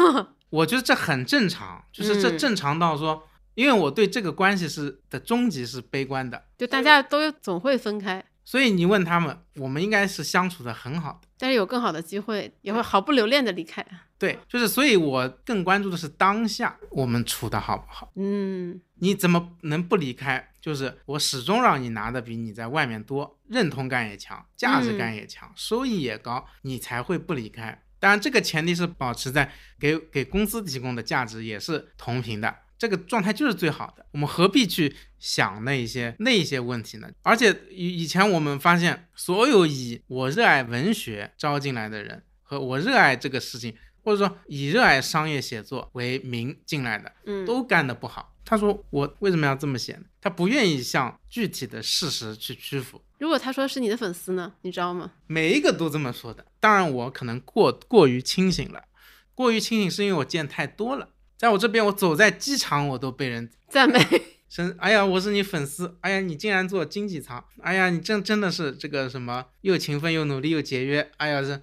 [0.49, 11.29] 我觉得这很正常，就是这嗯正常到说，因为我对这个关系是的终极是悲观的，就大家都总会分开，所以你问他们，我们应该是相处的很好的。
[11.39, 13.85] 但是有更好的机会，也会毫不留恋的离开。
[14.19, 18.13] 对，就是所以，我更关注的是当下我们处的好不好。
[18.15, 20.51] 嗯你怎么能不离开？
[20.61, 27.83] 就是我始终让你拿的比你在外面多，认同感也强，价值感也强，收益也高，你才会不离开。
[27.99, 34.05] 当然，这个前提是保持在给给公司提供的价值也是同频的，这个状态就是最好的。
[34.11, 37.09] 我们何必去想那一些那一些问题呢？
[37.23, 48.35] 而且以以前我们发现，所有以我热爱文学招进来的人，和我热爱这个事情，或者说以热爱商业写作为名进来的，嗯，都干得不好。
[48.45, 50.03] 他说我为什么要这么写呢？
[50.21, 53.01] 他不愿意向具体的事实去屈服。
[53.21, 54.55] 如果他说是你的粉丝呢？
[54.63, 55.13] 你知道吗？
[55.29, 56.45] 每一个都这么说的。
[56.59, 58.83] 当然，我可能过过于清醒了，
[59.37, 61.11] 过于清醒是因为我见太多了。
[61.43, 63.99] 在我这边，我走在机场，我都被人赞美。
[64.49, 71.61] 称，哎呀，我是你粉丝，哎呀，你竟然做经济舱，哎呀，你真真的是这个什么又勤奋又努力又节约，哎呀，这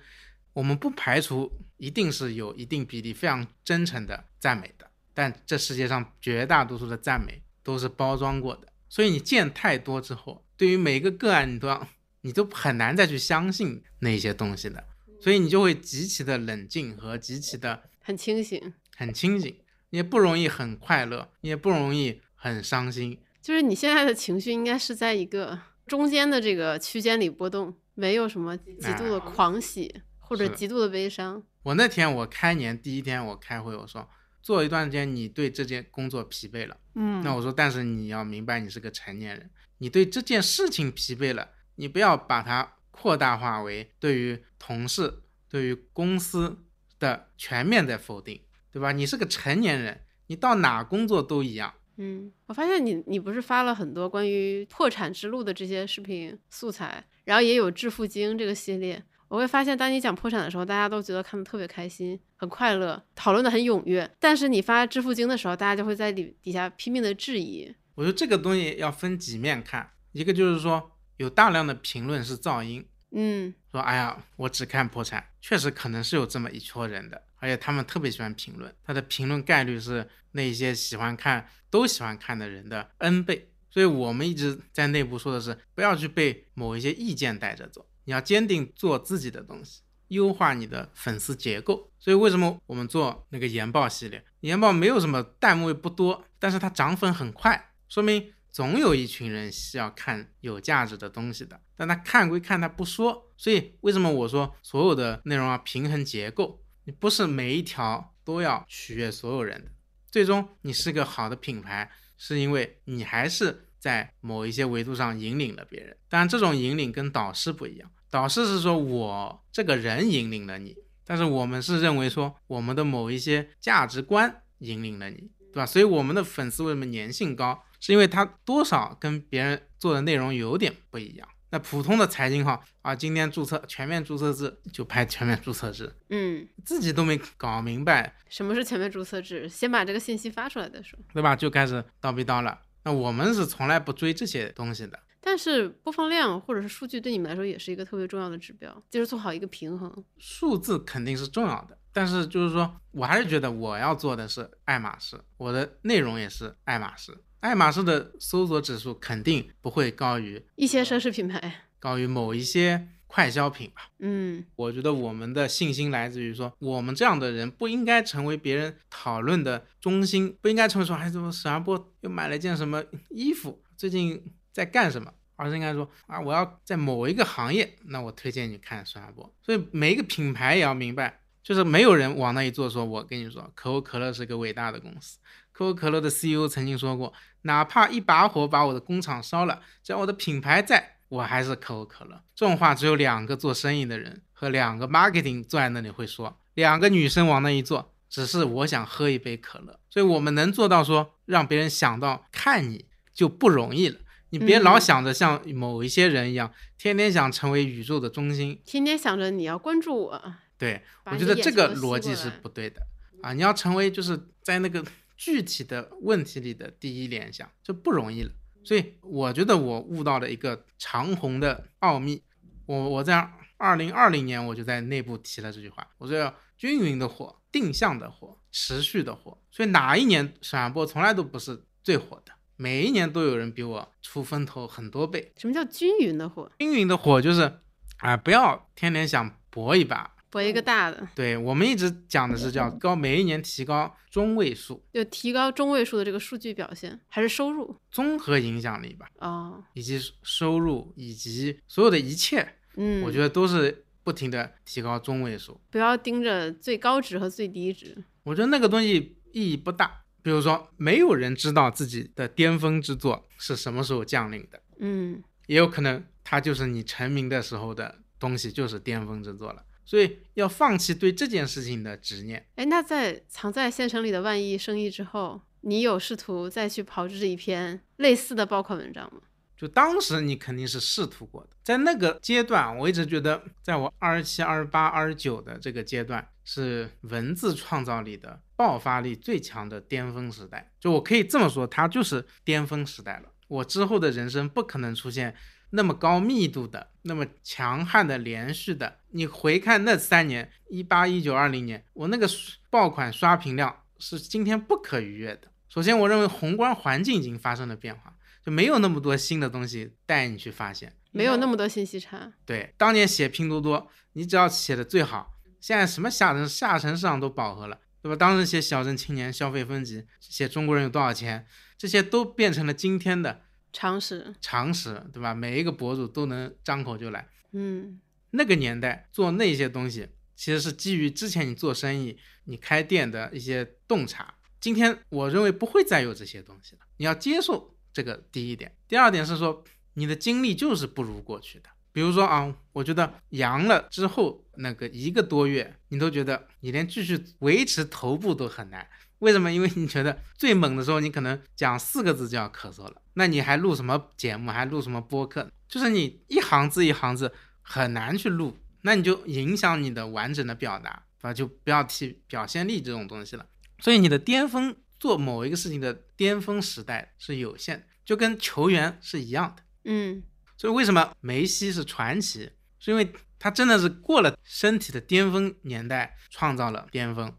[0.51, 11.87] 我们不排除一定是有一定比例非常真诚的赞美的，但这世界上绝大多数的赞美都是包装过的，所以你见太多之后，对于每一个个案，你都要
[12.19, 14.83] 你都很难再去相信那些东西的，
[15.21, 23.19] 所以你就会极其的冷静和极其的很清醒，很清醒，你也不容易很快乐，也不容易很伤心。
[23.41, 31.41] 就是你现在的情绪应该是在一个中间的这个区间里波动，没有什么极度的狂喜或者极度的悲伤。
[31.63, 34.07] 我那天我开年第一天我开会，我说
[34.41, 39.49] 做一段时间你对这件工作疲惫了，嗯那我说但是你要明白你是个成年人，
[39.79, 46.59] 你对这件事情疲惫了，你不要把它扩大化为对于同事、对于公司
[46.99, 48.91] 的全面的否定，对吧？
[48.91, 51.73] 你是个成年人，你到哪工作都一样。
[51.97, 59.03] 嗯，我发现你你不是发了很多关于破产之路的这些视频素材，然后也有致富经这个系列。
[59.27, 64.09] 我会发现，当你讲破产的时候，大家都觉得看的特别开心，很快乐，讨论的很踊跃。
[64.19, 67.71] 但是你发致富经的时候，大家就会在底底下拼命的质疑。
[67.93, 83.51] 我觉得这个东西要分几面看，一个就是说有大量的评论是噪音，嗯说哎呀，我只看破产，确实可能是有这么一撮人的，而且他们特别喜欢评论，他的评论概率是那些喜欢看都喜欢看的人的 n 倍。
[83.71, 91.91] 所以我们一直在内部说的是，不要去被某一些意见带着走，你要坚定做自己的东西，优化你的粉丝结构。
[91.99, 94.25] 所以为什么我们做那个研报系列？
[94.39, 103.31] 研报没有什么弹幕也不多，但是它涨粉很快，说明总有一群人是要看有价值的东西的，但他看归看，他不说。
[103.37, 106.59] 所以为什么我说所有的内容要平衡结构？
[106.89, 109.69] 你不是每一条都要取悦所有人的。
[110.09, 115.95] 最终你是个好的品牌，是因为你还是在某一些维度上引领了别人。
[116.09, 120.75] 当然，这种引领跟导师不一样，导师是说我这个人引领了你，
[121.05, 125.29] 但是我们是认为说我们的某一些价值观引领了你。
[125.51, 125.65] 对吧？
[125.67, 127.63] 所以我们的粉丝为什么粘性高？
[127.79, 131.27] 是因为他多少跟别人做的内容有点不一样。
[131.51, 141.35] 那普通的财经号啊，今天注册全面注册制就拍全面注册制，嗯，自己都没搞明白什么是全面注册制，先把这个信息发出来再说，对吧？
[141.35, 142.59] 就开始叨逼叨了。
[142.83, 144.99] 那我们是从来不追这些东西的。
[145.21, 149.91] 但是播放量或者是数据对你们来说也是一个特别重要的指标，就是做好一个平衡。
[150.17, 151.77] 数字肯定是重要的。
[151.91, 157.17] 但是就是说，我还是觉得我要做的是爱马仕，我的内容也是爱马仕。
[157.39, 163.89] 爱马仕的搜索指数肯定不会高于一些奢侈品牌，高于某一些快消品吧。
[163.99, 174.21] 嗯，我觉得我们的信心来自于说，我们这样的人不应该成为别人讨论的中心，不应该成为说，哎，怎么沈二波又买了件什么衣服，最近
[174.51, 179.33] 在干什么，而是应该说，啊，我要在某一个行业，那我推荐你看沈二波。
[179.41, 181.21] 所以每一个品牌也要明白。
[181.41, 185.17] 就是没有人往那一坐，说我跟你说，可口可乐是个伟大的公司。
[185.51, 187.11] 可口可乐的 CEO 曾经说过，
[187.43, 192.21] 哪怕一把火把我的工厂烧了，只要我的品牌在，我还是可口可乐。
[192.35, 196.39] 这种话只有两个做生意的人和两个 marketing 坐在那里会说。
[196.55, 199.79] 两个女生往那一坐，只是我想喝一杯可乐。
[199.89, 203.99] 所以我们能做到说让别人想到看你就不容易了。
[204.31, 210.33] 你别老想着像某一些人一样，天天想成为宇宙的中心，天天想着你要关注我。
[210.57, 212.85] 对，我觉得这个逻辑是不对的
[213.23, 213.33] 啊！
[213.33, 214.83] 你要成为就是在那个
[215.19, 218.31] 具体的问题里的第一联想，就不容易了。
[218.63, 222.23] 所以我觉得我悟到了一个长虹的奥秘。
[222.65, 229.37] 我我在二零二零年我就在内部提了这句话，我说要均匀的火、定向的火、持续的火。
[229.51, 235.33] 所以哪一年闪播从来都不是最火的，每一年都有人比我出风头很多倍。
[235.35, 236.49] 什么叫均匀的火？
[236.59, 237.59] 均匀的火就是
[237.97, 240.15] 啊，不要天天想搏一把。
[240.29, 249.07] 博一个大的，对我们一直讲的是叫高，每一年提高中位数，就提高中位数的这个数据表现，还是收入综合影响力吧？
[249.19, 257.97] 哦，以及收入以及所有的一切，嗯，我觉得都是不停的提高中位数，不要盯着最高值和最低值。
[258.23, 260.01] 我觉得那个东西意义不大。
[260.21, 269.63] 比如说，没有人知道自己的巅峰之作是什么时候降临的，嗯，也有可能它就是你成名的时候的东西，就是巅峰之作了。
[269.89, 272.45] 所以要放弃对这件事情的执念。
[272.53, 279.21] 哎，那在藏在县城里的万亿生意之后，你有试图再去炮制一篇类似的爆款文章吗？
[279.57, 290.71] 就当时你肯定是试图过的，在那个阶段，我一直觉得，在我二十七、二十八、二十九的这个阶段，是文字创造力的爆发力最强的巅峰时代。
[290.79, 293.31] 就我可以这么说，它就是巅峰时代了。
[293.47, 295.35] 我之后的人生不可能出现。
[295.71, 302.27] 那么高密度的，那么强悍的连续的，你回看那三年，一八、一九、二零年，我那个
[302.69, 305.49] 爆款刷屏量是今天不可逾越的。
[305.67, 312.33] 首先，我认为宏观环境已经发生了变化，就没有那么多新的东西带你去发现，没有那么多信息差。
[312.45, 318.15] 对，当年写拼多多，你只要写的最好，现在什么下沉下沉市场都饱和了，对吧？
[318.15, 321.45] 当时写小镇青年消费分级，写中国人有多少钱，
[321.77, 323.41] 这些都变成了今天的。
[323.71, 325.33] 常识，常识，对吧？
[325.33, 327.27] 每一个博主都能张口就来。
[327.51, 327.99] 嗯，
[328.31, 334.33] 那个年代做那些东西，其实是基于之前你做生意、你开店的一些洞察。
[334.59, 336.81] 今天我认为不会再有这些东西了。
[336.97, 338.75] 你要接受这个第一点。
[338.87, 341.69] 第二点是说，你的精力就是不如过去的。
[341.91, 348.87] 比如说啊，我觉得阳了之后那个一个多月，你都觉得你连继续维持头部都很难。
[349.19, 349.51] 为什么？
[349.51, 354.51] 因为你觉得最猛的时候，你可能讲四个字就要咳嗽了，那你还录什么节目？
[354.51, 355.51] 还录什么播客？
[355.67, 363.45] 就是你一行字一行字很难去录，那你就影响你的完整的表达，啊，就不要提表现力这种东西了。
[363.79, 369.63] 所以你的巅峰做某一个事情的巅峰时代是有限，就跟球员是一样的。
[369.83, 370.23] 嗯，
[370.57, 372.49] 所以为什么梅西是传奇？
[372.79, 377.33] 是因为他真的是过了身体的巅峰年代，创造了巅峰。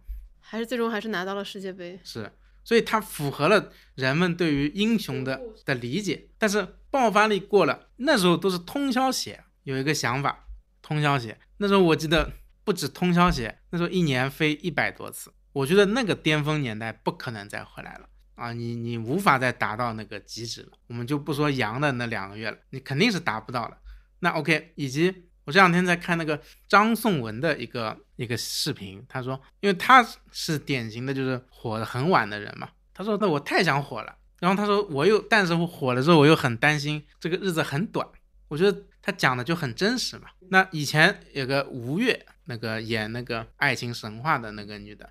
[0.51, 2.29] 还是最终还是拿到了世界杯，是，
[2.65, 6.29] 所以它符合了人们对于英雄的的理解。
[6.39, 10.49] 但是爆发力过了，那时候都是通宵写，有一个想法，
[10.83, 11.39] 通宵写。
[11.59, 12.33] 那时候我记得
[12.65, 15.33] 不止通宵写，那时候一年飞一百多次。
[15.53, 20.71] 我觉得那个巅峰年代不可能再回来了啊，你你无法再达到那个极致了。
[20.89, 23.79] 我们就不说阳的那两个月了，你肯定是达不到了。
[24.19, 38.07] 那 OK，以及我这两天在看那个张颂文的一个一个视频，他说，因为他是典型的就是火的很晚的人嘛，他说那我太想火了，然后他说我又，但是我火了之后我又很担心这个日子很短。
[38.49, 40.29] 我觉得他讲的就很真实嘛。
[40.51, 45.09] 那以前有个吴越，那个演那个爱情神话的那个女的，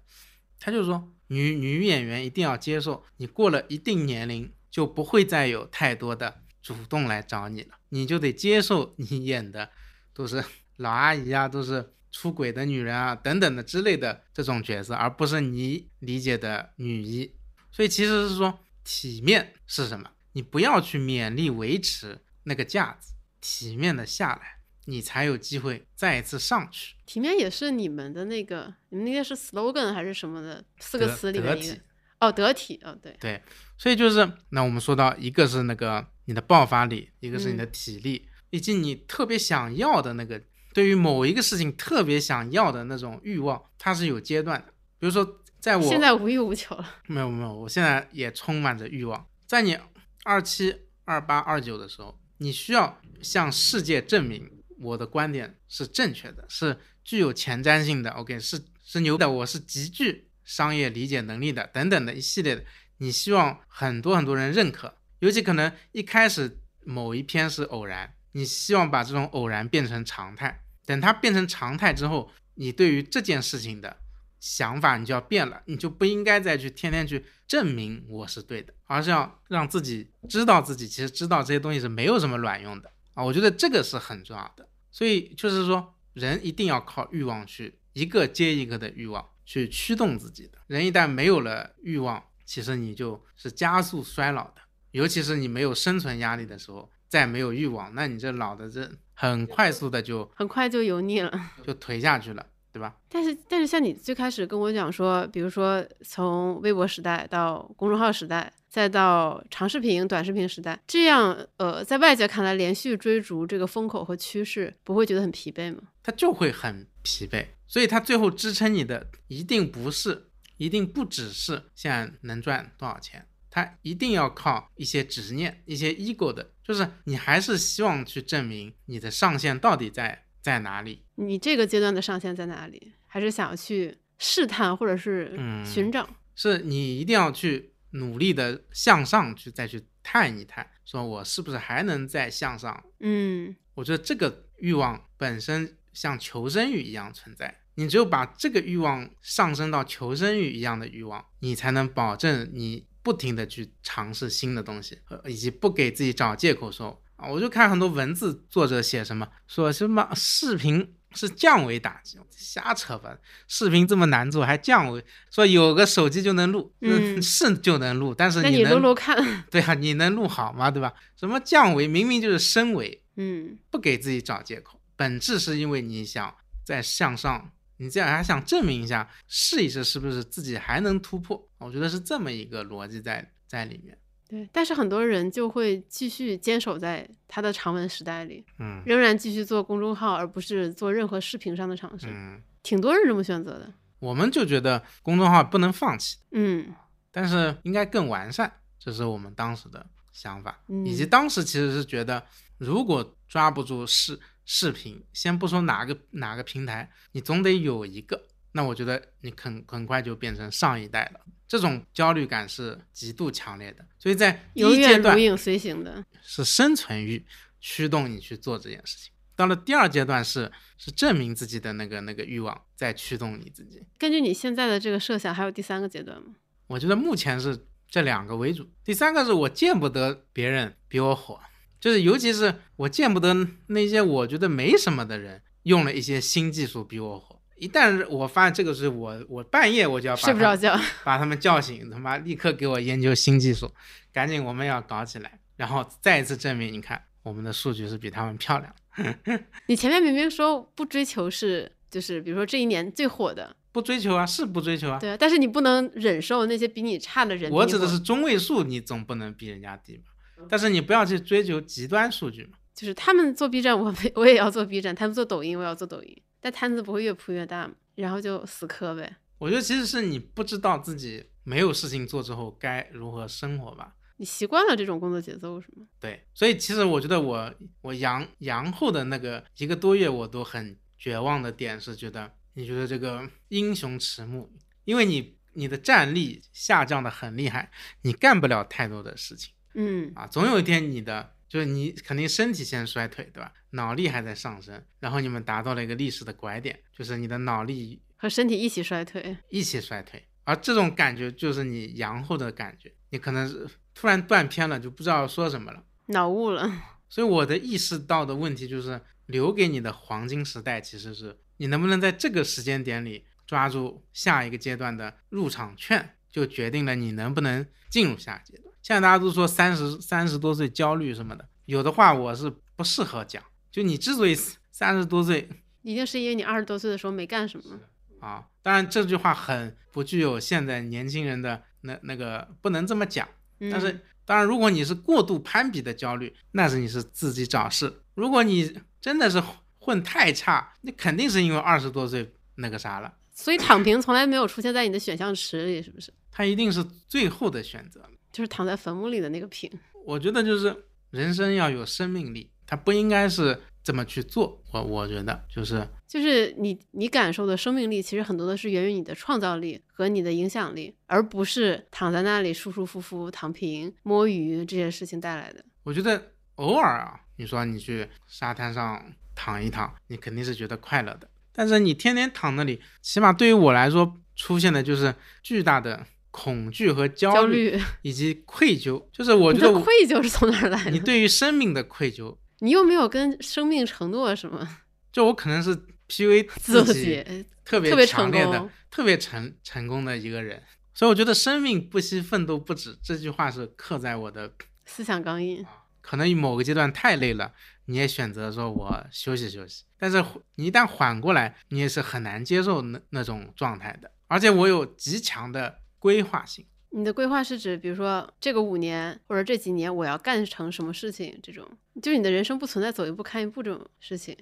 [0.59, 9.69] 她就说女女演员一定要接受，你过了一定年龄就不会再有太多的主动来找你了，你就得接受你演的
[10.13, 10.43] 都是
[10.75, 17.35] 老阿姨啊，都是出轨的女人啊等等的之类的这种角色，而不是你理解的女一。
[17.71, 20.11] 所以其实是说体面是什么？
[20.33, 23.13] 你不要去勉力维持那个架子。
[23.41, 26.95] 体面的下来，你才有机会再一次上去。
[27.05, 30.61] 体面也是你们的那个，你们那个是 slogan 还是什么的？
[30.79, 31.77] 四个词里面一个。
[32.19, 32.77] 哦，得体。
[32.83, 33.41] 哦，对对。
[33.77, 40.41] 所以就是，那我们说到，一个是那个你的爆发力，一个是你的体力，以及你特别想要的那个，
[40.73, 44.73] 对于某一个事情特别想要的那种欲望，它是有阶段的。
[44.97, 46.95] 比如说，在我现在无欲无求了。
[47.07, 49.27] 没有没有，我现在也充满着欲望。
[49.45, 49.77] 在你
[50.23, 52.17] 二七、二八、二九的时候。
[52.41, 54.49] 你需要向世界证明
[54.79, 58.11] 我的观点是正确的，是具有前瞻性的。
[58.11, 62.63] OK，是是牛的，我是极具商业理解能力的，等等的一系列的。
[62.99, 70.63] 你希望很多很多人认可，尤其可能一开始某一篇是偶然，你希望把这种偶然变成常态。
[70.85, 73.97] 等它变成常态之后，你对于这件事情的。
[74.39, 83.21] 想法你就要变了，你就不应该再去天天去证明我是对的，而是要让自己知道自己其实知道这些东西是没有什么卵用的啊！
[83.21, 84.65] 我觉得这个是很重要的。
[84.91, 90.57] 所以就是说，人一定要靠欲望去一个接一个的欲望去驱动自己的。
[90.67, 94.61] 人一旦没有了欲望，其实你就是加速衰老的。
[94.91, 101.31] 尤其是你没有生存压力的时候，再没有欲望，那你这老的这 很快速的就很快就油腻了，
[101.67, 102.45] 就颓下去了。
[102.71, 102.95] 对吧？
[103.09, 115.81] 但是但是像你最开始跟我讲说，比如说从微博时代到公众号时代，再到长视频、短视频时代，这样呃，在外界看来连续追逐这个风口和趋势，不会觉得很疲惫吗？
[116.03, 130.25] 他就会很疲惫，所以他最后支撑你的一定不是，一定不只是现在能赚多少钱，他一定要靠一些执念、一些 ego 的，就是你还是希望去证明你的上限到底在。
[130.41, 131.03] 在哪里？
[131.15, 132.93] 你这个阶段的上限在哪里？
[133.05, 136.09] 还是想要去试探，或者是寻找？
[136.33, 142.81] 是你一定要去努力的向上去，再去探一探，说我是不是还能再向上？
[143.01, 147.59] 嗯，我觉得这个欲望本身像求生欲一样存在。
[147.75, 157.01] 你只有把这个欲望上升到求生欲一样的欲望，你才能保证你不停的去尝试新的东西，以及不给自己找借口说。
[157.15, 163.17] 啊，我就看很多文字作者写什么，说什么视频是降维打击，瞎扯吧！
[163.47, 165.03] 视频这么难做，还降维？
[165.31, 169.17] 说有个手机就能录，嗯，是就能录，但是你录录看，
[169.49, 170.69] 对啊，你能录好吗？
[170.69, 170.93] 对吧？
[171.17, 171.87] 什么降维？
[171.87, 176.33] 明明就是升维，嗯，不给自己找借口，本质是因为你想
[176.63, 181.41] 再向上，你这样还想证明一下，试一试是不是自己还能突破？
[181.57, 183.97] 我觉得是这么一个逻辑在在里面。
[184.27, 192.05] 对，但是很多人就会继续坚守在他的长文时代里，嗯，仍然继续做公众号，而不是做任何视频上的尝试。
[192.09, 193.73] 嗯，挺多人这么选择的。
[193.97, 196.73] 我们就觉得公众号不能放弃，嗯，
[197.11, 202.23] 但是应该更完善，这是我们当时的想法，以及当时其实是觉得，
[202.59, 204.19] 如果抓不住视
[204.51, 211.19] 视频，先不说哪个哪个平台，你总得有一个，那我觉得你很很快就变成上一代了。
[211.47, 217.23] 这种焦虑感是极度强烈的，所以在第一阶段，如影随形的是生存欲
[217.61, 219.13] 驱动你去做这件事情。
[219.35, 223.83] 到了第二阶段，是是证明自己的那个那个欲望在驱动你自己。
[223.99, 226.33] 根据你现在的这个设想，还有第三个阶段吗？
[226.65, 231.39] 我觉得目前是这两个为主，第三个是我见不得别人比我火，
[231.79, 233.35] 就是尤其是我见不得
[233.67, 237.39] 那些我觉得没什么的人用了一些新技术比我火。
[237.57, 243.69] 一旦我发现这个是我，我半夜我就要睡不着觉，把他们叫醒，他妈立刻给我研究新技术，
[244.13, 248.73] 赶紧我们要搞起来，然后再一次证明，你看我们的数据是比他们漂亮。
[249.67, 254.97] 你前面明明说不追求是，就是比如说这一年最火的，不追求啊，是不追求啊。
[254.97, 257.51] 对啊，但是你不能忍受那些比你差的人。
[257.51, 260.03] 我指的是中位数，你总不能比人家低吧？
[260.47, 262.57] 但是你不要去追求极端数据嘛。
[262.75, 266.21] 就是他们做 B 站，我我也要做 B 站；他们做抖音，我要做抖音。
[266.39, 269.17] 但摊子不会越铺越大嘛，然后就死磕呗。
[269.37, 273.95] 我觉得其实是你不知道自己没有事情做之后该如何生活吧。
[274.17, 275.85] 你习惯了这种工作节奏是吗？
[275.99, 284.49] 对，所以其实我觉得我我阳阳后的那个一个多月，我都很绝望的点是觉得，你觉得这个英雄迟暮，
[284.83, 287.71] 因为你你的战力下降的很厉害，
[288.01, 293.51] 你干不了太多的事情，嗯啊，总有一天你的就是你肯定身体先衰退，对吧？
[293.71, 303.67] 脑力还在上升，然后你们达到了一个历史的拐点，就是你的脑力和身体一起衰退，一起衰退，而这种感觉就是你阳后的感觉，你可能是。
[303.95, 306.71] 突然断片了，就不知道说什么了，脑雾了。
[307.09, 318.68] 所以我的意识到的问题就是，留给你的黄金时代，其实是你能不能在这个时间点里抓住下一个阶段的入场券，就决定了你能不能进入下一阶段。
[318.89, 323.43] 现在大家都说三十三十多岁焦虑什么的，有的话我是不适合讲。
[323.69, 324.35] 就你之所以
[324.71, 325.47] 三十多岁，
[325.83, 327.79] 一定是因为你二十多岁的时候没干什么
[328.19, 328.47] 啊。
[328.63, 333.27] 当然这句话很不具有现在年轻人的那那个，不能这么讲。
[333.59, 338.01] 但是，当然，如果你是过度攀比的焦虑，那是你是自己找事。
[338.15, 339.39] 如果你真的是
[339.77, 343.13] 混太差，那肯定是因为二十多岁那个啥了。
[343.35, 346.11] 所以躺平从来没有出现在你的选项池里，是不是？
[346.31, 349.71] 它一定是最后的选择，就是躺在坟墓里的那个平。
[350.05, 350.75] 我觉得就是
[351.11, 353.59] 人生要有生命力，它不应该是。
[353.81, 365.63] 这么去做，我我觉得就是就是你你感受的生命力，其实很多的是源于你的创造力和你的影响力，而不是躺在那里舒舒服服躺平摸鱼这些事情带来的。
[365.83, 366.21] 我觉得
[366.55, 369.01] 偶尔啊，你说你去沙滩上
[369.33, 371.27] 躺一躺，你肯定是觉得快乐的。
[371.53, 379.03] 但是你天天躺那里，起码对于我来说，出现的就是巨大的恐惧和焦虑，以及愧疚。
[379.11, 380.91] 就是我觉得愧疚是从哪来的？
[380.91, 382.37] 你对于生命的愧疚。
[382.59, 384.67] 你又没有跟生命承诺什么？
[385.11, 385.73] 就我可能是
[386.07, 387.23] P U A 自己
[387.63, 390.61] 特别特别强烈的、特别成成功的一个人，
[390.93, 394.51] 所以我觉得“生命不惜，奋斗不止”这句话是刻在我的
[394.85, 395.65] 思想钢印。
[396.01, 397.53] 可能某个阶段太累了，
[397.85, 400.23] 你也选择说我休息休息，但是
[400.55, 404.11] 你一旦缓过来，你也是很难接受那那种状态的。
[404.27, 406.65] 而且我有极强的规划性。
[406.91, 411.39] 你的规划是指，比如说这个五年或者这几年我要干成什么事情？
[411.43, 411.63] 这种
[412.01, 414.35] 就是你的人生不存在走一步看一步这种事情。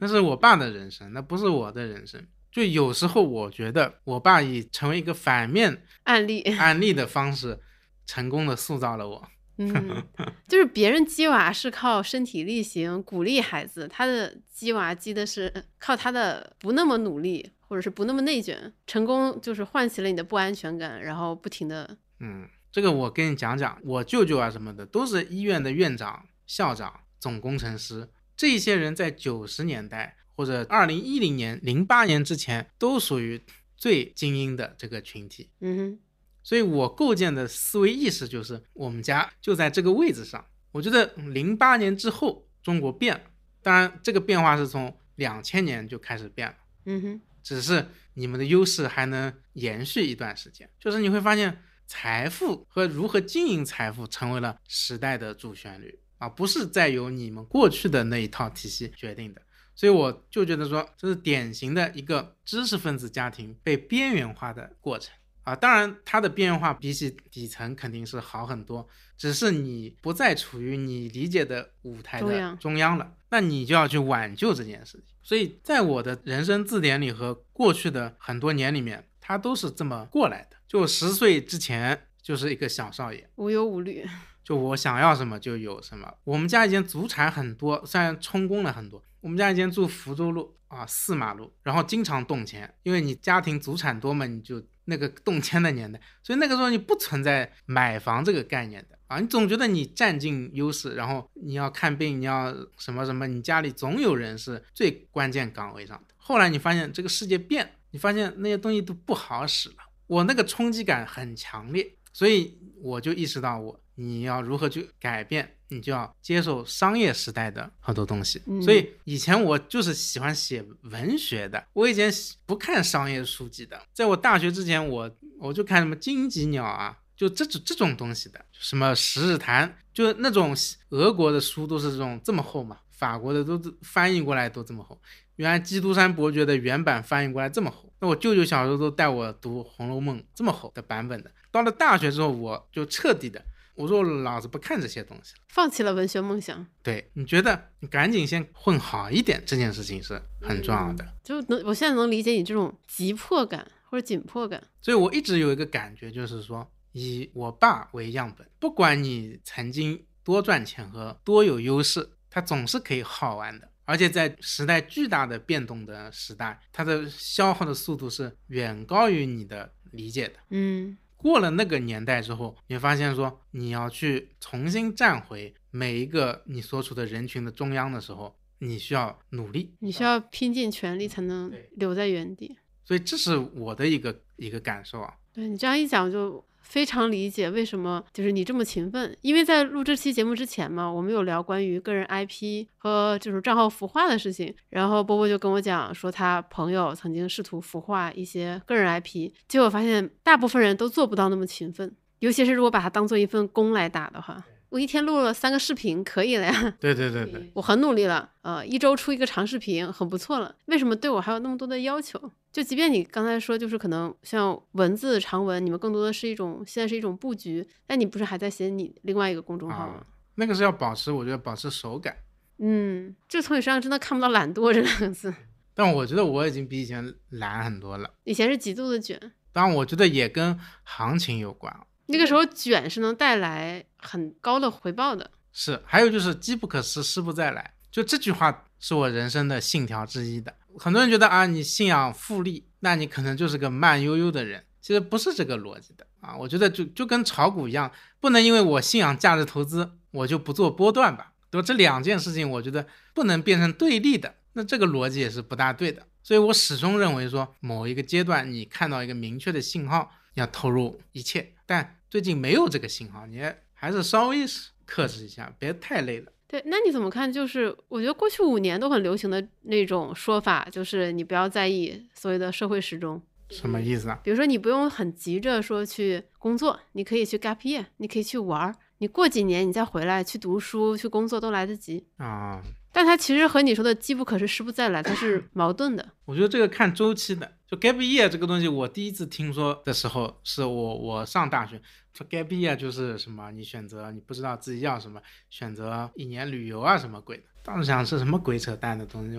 [0.00, 2.20] 那是我爸的人生，那不是我的人生。
[2.50, 7.60] 就有时候我觉得我爸以成为一个反面案例案例的方式，
[8.06, 9.28] 成功的塑造了我。
[9.58, 10.02] 嗯，
[10.48, 17.52] 就是别人鸡娃是靠身体力行鼓励孩子，他的鸡娃鸡的是靠他的不那么努力。
[17.68, 21.98] 或者是不那么内卷，成功就是唤起了你的不安全感，然后不停的。
[22.20, 33.40] 嗯，这个我跟你讲讲，我舅舅啊什么的都是医院的院长、校长、总工程师，这些人在九十年代或者二零一零年、零八年之前都属于
[33.76, 35.50] 最精英的这个群体。
[35.60, 35.98] 嗯哼，
[36.42, 40.44] 所以我构建的思维意识就是我们家就在这个位置上。
[40.72, 43.22] 我觉得零八年之后中国变了，
[43.62, 46.54] 当然这个变化是从两千年就开始变了。
[46.86, 47.20] 嗯哼。
[47.48, 59.40] 只是你们的优势还能延续一段时间，就是你会发现财富和如何经营财富成为了时代的主旋律啊，不是再由你们过去的那一套体系决定的。
[59.74, 65.14] 所以我就觉得说，这是典型的一个知识分子家庭被边缘化的过程
[65.48, 65.56] 啊。
[65.56, 68.86] 当然，它的变化比起底层肯定是好很多，
[69.16, 73.14] 只是你不再处于你理解的舞台的中央了。
[73.30, 80.56] 那你就要去挽救这件事情，所以在我的人生字典里和过去的很多年里面，他都是这么过来的。
[80.66, 84.06] 就十岁之前就是一个小少爷，无忧无虑，
[84.42, 86.10] 就我想要什么就有什么。
[86.24, 89.02] 我们家以前祖产很多，虽然充公了很多。
[89.20, 98.98] 我们家以前住福州路啊，四马路，然后经常动迁，因为你家庭祖产多嘛，你就那个动迁的年代，所以那个时候你不存在买房这个概念的。
[99.08, 106.14] 啊，你总觉得你占尽优势，然后你要看病，你要什么什么，你家里总有人是最关键岗位上的。
[106.18, 109.76] 后来你发现这个世界变了，你发现那些东西都不好使了。
[110.06, 118.40] 我那个冲击感很强烈，所以我就意识到，我你要如何去改变，你就要接受商业时代的好多东西。
[118.62, 122.10] 所以以前我就是喜欢写文学的，我以前
[122.46, 126.98] 不看商业书籍的，在我大学之前，我我就看什么荆棘鸟啊。
[127.18, 130.56] 就这种这种东西的，什么《十日谈》，就那种
[130.90, 134.96] 俄国的书都是这种这么厚嘛，法国的都翻译过来都这么厚。
[135.34, 141.30] 原来《基督山伯爵》的原版翻译过来这么厚，那我舅舅小时候都带我读《红楼梦》这么厚的版本的。
[141.50, 143.44] 到了大学之后，我就彻底的，
[143.78, 146.66] 我说老子不看这些东西了，放弃了文学梦想。
[146.82, 151.14] 对你觉得你赶紧先混好一点，这件事情是很重要的。
[151.24, 153.66] 就能我现在能理解你这种急迫感。
[153.90, 154.62] 或者紧迫感。
[154.82, 163.66] 所以我一直有一个感觉，就是说以我爸为样本，不管你曾经多赚钱和多有优势，他总是可以耗完的。
[163.86, 170.34] 而且在时代巨大的变动的时代，它的消耗的速度是远高于你的理解的。
[170.50, 182.56] 嗯，过了那个年代之后，你发现说你要去重新站回每一个你所处的人群的中央的时候，你需要努力，你需要拼尽全力才能留在原地。
[182.84, 185.12] 所以这是我的一个一个感受啊。
[185.34, 186.42] 对你这样一讲就。
[186.68, 204.44] 非常理解为什么就是你这么勤奋，因为在录这期节目之前嘛，我们有聊关于个人 IP 和就是账号孵化的事情，然后波波就跟我讲说他朋友曾经试图孵化一些个人 IP，结果发现大部分人都做不到那么勤奋，尤其是如果把它当做一份工来打的话。
[204.70, 206.52] 我一天录了三个视频，可以了呀。
[206.78, 210.54] 对对对对，我很努力了，呃，一周出一个长视频，很不错了。
[210.66, 212.20] 为什么对我还有那么多的要求？
[212.58, 220.04] 就即便你刚才说，就是可能像文字长文，你们更多的是一种现在是一种布局，但你不是还在写你另外一个公众号吗？
[220.34, 222.16] 那个是要保持，我觉得保持手感。
[222.58, 225.32] 嗯，就从你身上真的看不到懒惰这两个字。
[225.72, 228.12] 但我觉得我已经比以前懒很多了。
[228.24, 229.16] 以前是极度的卷。
[229.52, 231.72] 当然，我觉得也跟行情有关。
[232.06, 235.80] 那个时候卷是能带来很高的回报的，是。
[235.86, 240.52] 还有就是机不可失，失不再来，就这句话是我人生的信条之一的。
[240.76, 244.64] 很多人觉得啊，你信仰复利，那你可能就是个慢悠悠的人。
[244.80, 246.36] 其实不是这个逻辑的啊。
[246.36, 247.90] 我觉得就就跟炒股一样，
[248.20, 251.66] 不能因为我信仰价值投资，我就不做波段吧，对吧？
[251.66, 256.06] 这两件事情我觉得不能变成对立的，那这个逻辑也是不大对的。
[256.22, 261.94] 所以我始终认为说，某一个阶段你看到一个明确的信号，要投入一切，但。
[262.10, 263.38] 最近没有这个信号，你
[263.74, 264.38] 还是稍微
[264.86, 266.32] 克制一下，别太累了。
[266.48, 267.30] 对，那你怎么看？
[267.30, 273.20] 就是我觉得过去五年都很流行的那种说法，就是你不要在意所谓的社会时钟。
[273.50, 274.18] 什么意思啊？
[274.24, 282.62] 比如说你不用很急着说去工作，你可以去 gap year，你可以去玩儿，你过几年你再回来去读书、去工作都来得及啊。
[282.92, 286.08] 但它其实和你说的“机不可失，失不再来”它是 矛盾的。
[286.24, 287.52] 我觉得这个看周期的。
[287.66, 291.80] 就 gap year 这个东西，我第一次听说的时候，是我我上大学
[292.18, 297.44] 说 gap year 就是什么，你选择你不知道自己要什么，选择一年旅游啊什么鬼的。
[297.62, 299.38] 当时想是什么鬼扯淡的东西，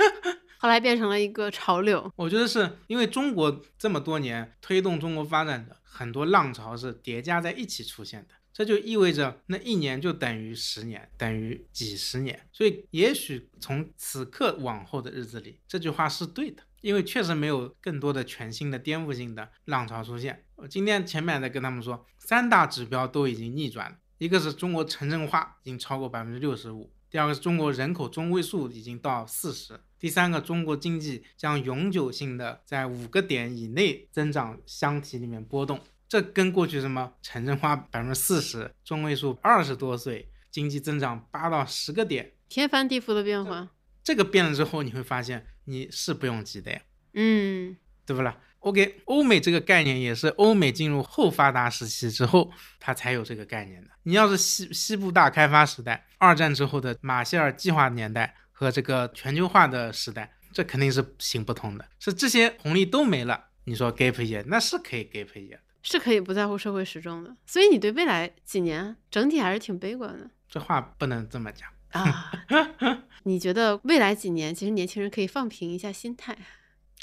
[0.58, 2.12] 后来变成了一个潮流。
[2.16, 8.34] 我觉得是因为中国这么多年推动中国发展的很多浪潮是叠加在一起出现的。
[8.52, 12.46] 这就意味着那一年就等于十年，等于几十年。
[12.52, 20.44] 所以，也许从此刻往后的日子里，这句话是对的，因为确实没有更多的全新的颠覆性的浪潮出现。
[20.60, 35.80] 我今天前面在跟他们说，三大指标都已经逆转了：一个是中国城镇化已经超过百分之六十五；第二个是中国人口中位数已经到四十；第三个，中国经济将永久性的在五个点以内增长箱体里面波动。
[36.06, 43.70] 这跟过去什么城镇化百分之四十，中位数二十多岁，经济增长八到十个点，天翻地覆的变化。
[44.04, 46.82] 这个变了之后，你会发现你是不用急的呀，
[47.14, 53.90] 嗯，对不啦？OK，欧美这个概念也是欧美进入后发达时期之后，它才有这个概念的。
[54.04, 61.84] 你要是西西部大开发时代，二战之后的马歇尔计划年代和这个全球化的时代，这肯定是行不通的。
[61.98, 65.58] 是这些红利都没了，你说 gap year 那是可以 gap year。
[65.82, 70.30] 是可以不在乎社会时钟的，所以你对未来几年整体还是挺悲观的。
[70.46, 72.30] 这话不能这么讲啊！
[73.24, 76.36] 你觉得未来几年，其实年轻人可以放平一下心态，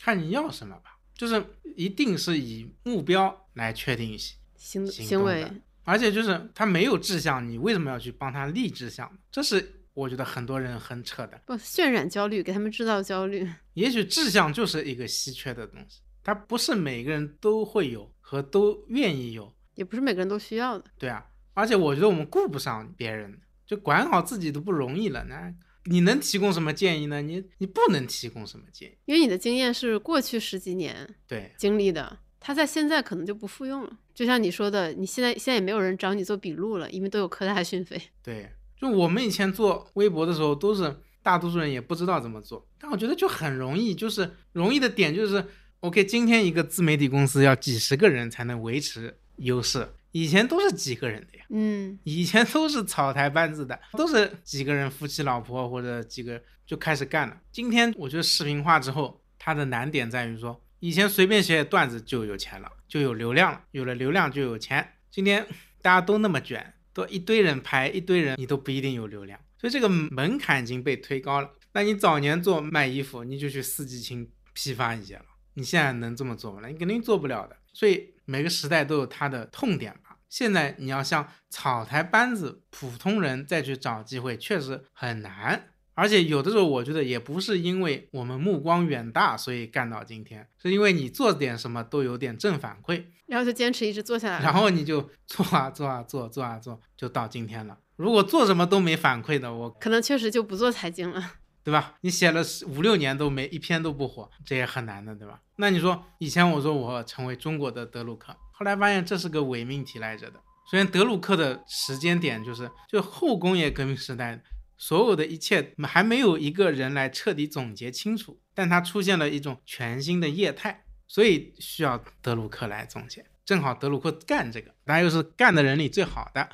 [0.04, 0.97] 看你要什么吧。
[1.18, 1.44] 就是
[1.76, 4.18] 一定是以目标来确定
[4.56, 5.46] 行行为，
[5.84, 9.12] 而且就是他没有志向，你为什么要去帮他立志向？
[9.32, 11.42] 这是我觉得很多人很扯的。
[11.46, 13.46] 不渲染焦虑，给他们制造焦虑。
[13.74, 18.10] 也许志向就是一个稀缺的东西，它不是每个人都会有。
[18.30, 20.84] 和都愿意有，也不是每个人都需要的。
[20.98, 25.24] 对啊，而且我觉得我们顾不上别人，就管好自己都不容易了。
[25.24, 25.50] 那
[25.90, 27.22] 你能提供什么建议呢？
[27.22, 33.92] 你你不能提供什么建议，因为你的经验是过去十几年对经历的，他在现在可能就不复用了。
[34.14, 38.02] 就像你说的，你现在现在也没有人找你做笔录了，因为都有科大讯飞。
[38.24, 45.46] 对，就我们以前做微博的时候，都是大多数人也不知道怎么做，但我觉得就很容易，就是容易的点就是。
[45.82, 51.46] OK，今天一个自媒体公司要几十个人才能维持优势，以前都是几个人的呀。
[51.50, 57.38] 嗯，以前都是草台班子的，都是几个人夫妻老婆或者几个就开始干了。
[57.52, 64.94] 今天我觉得视频化之后，它的难点在于说，以前随便写段子就有钱了，就有流量了，有了流量就有钱。
[65.10, 65.46] 今天
[65.82, 71.50] 大家都那么卷，都一堆人拍一堆人，你都不一定有流量，所以这个门槛已经被推高了。
[71.74, 75.26] 那你早年做卖衣服，你就去四季青批发一些了。
[75.54, 76.68] 你现在能这么做吗？
[76.68, 77.56] 你肯定做不了的。
[77.74, 80.18] 所以每个时代都有它的痛点吧。
[80.30, 85.70] 现在你要像草台班子、普通人再去找机会，确实很难。
[85.94, 97.80] 而且有的时候，我觉得也不是因为我们目光远大，所以干到今天，是因为你做点什么都有点正反馈，然后就坚持一直做下来，然后你就做啊做啊做，做啊做，就到今天了。
[97.96, 101.32] 如果做什么都没反馈的，我可能确实就不做财经了，
[101.68, 101.96] 对吧？
[102.00, 105.42] 你写了五六年都没一篇都不火，这也很难的，对吧？
[105.58, 110.40] 那你说以前我说我成为中国的德鲁克，后来发现这是个伪命题来着的。
[110.72, 114.42] 首先，德鲁克的时间点就是就后工业革命时代。
[114.78, 123.26] 所有的一切还没有一个人来彻底总结清楚，但它出现了一种全新的业态，所以需要德鲁克来总结。
[123.44, 126.48] 正好德鲁克干这个，他又是干的人里最好的，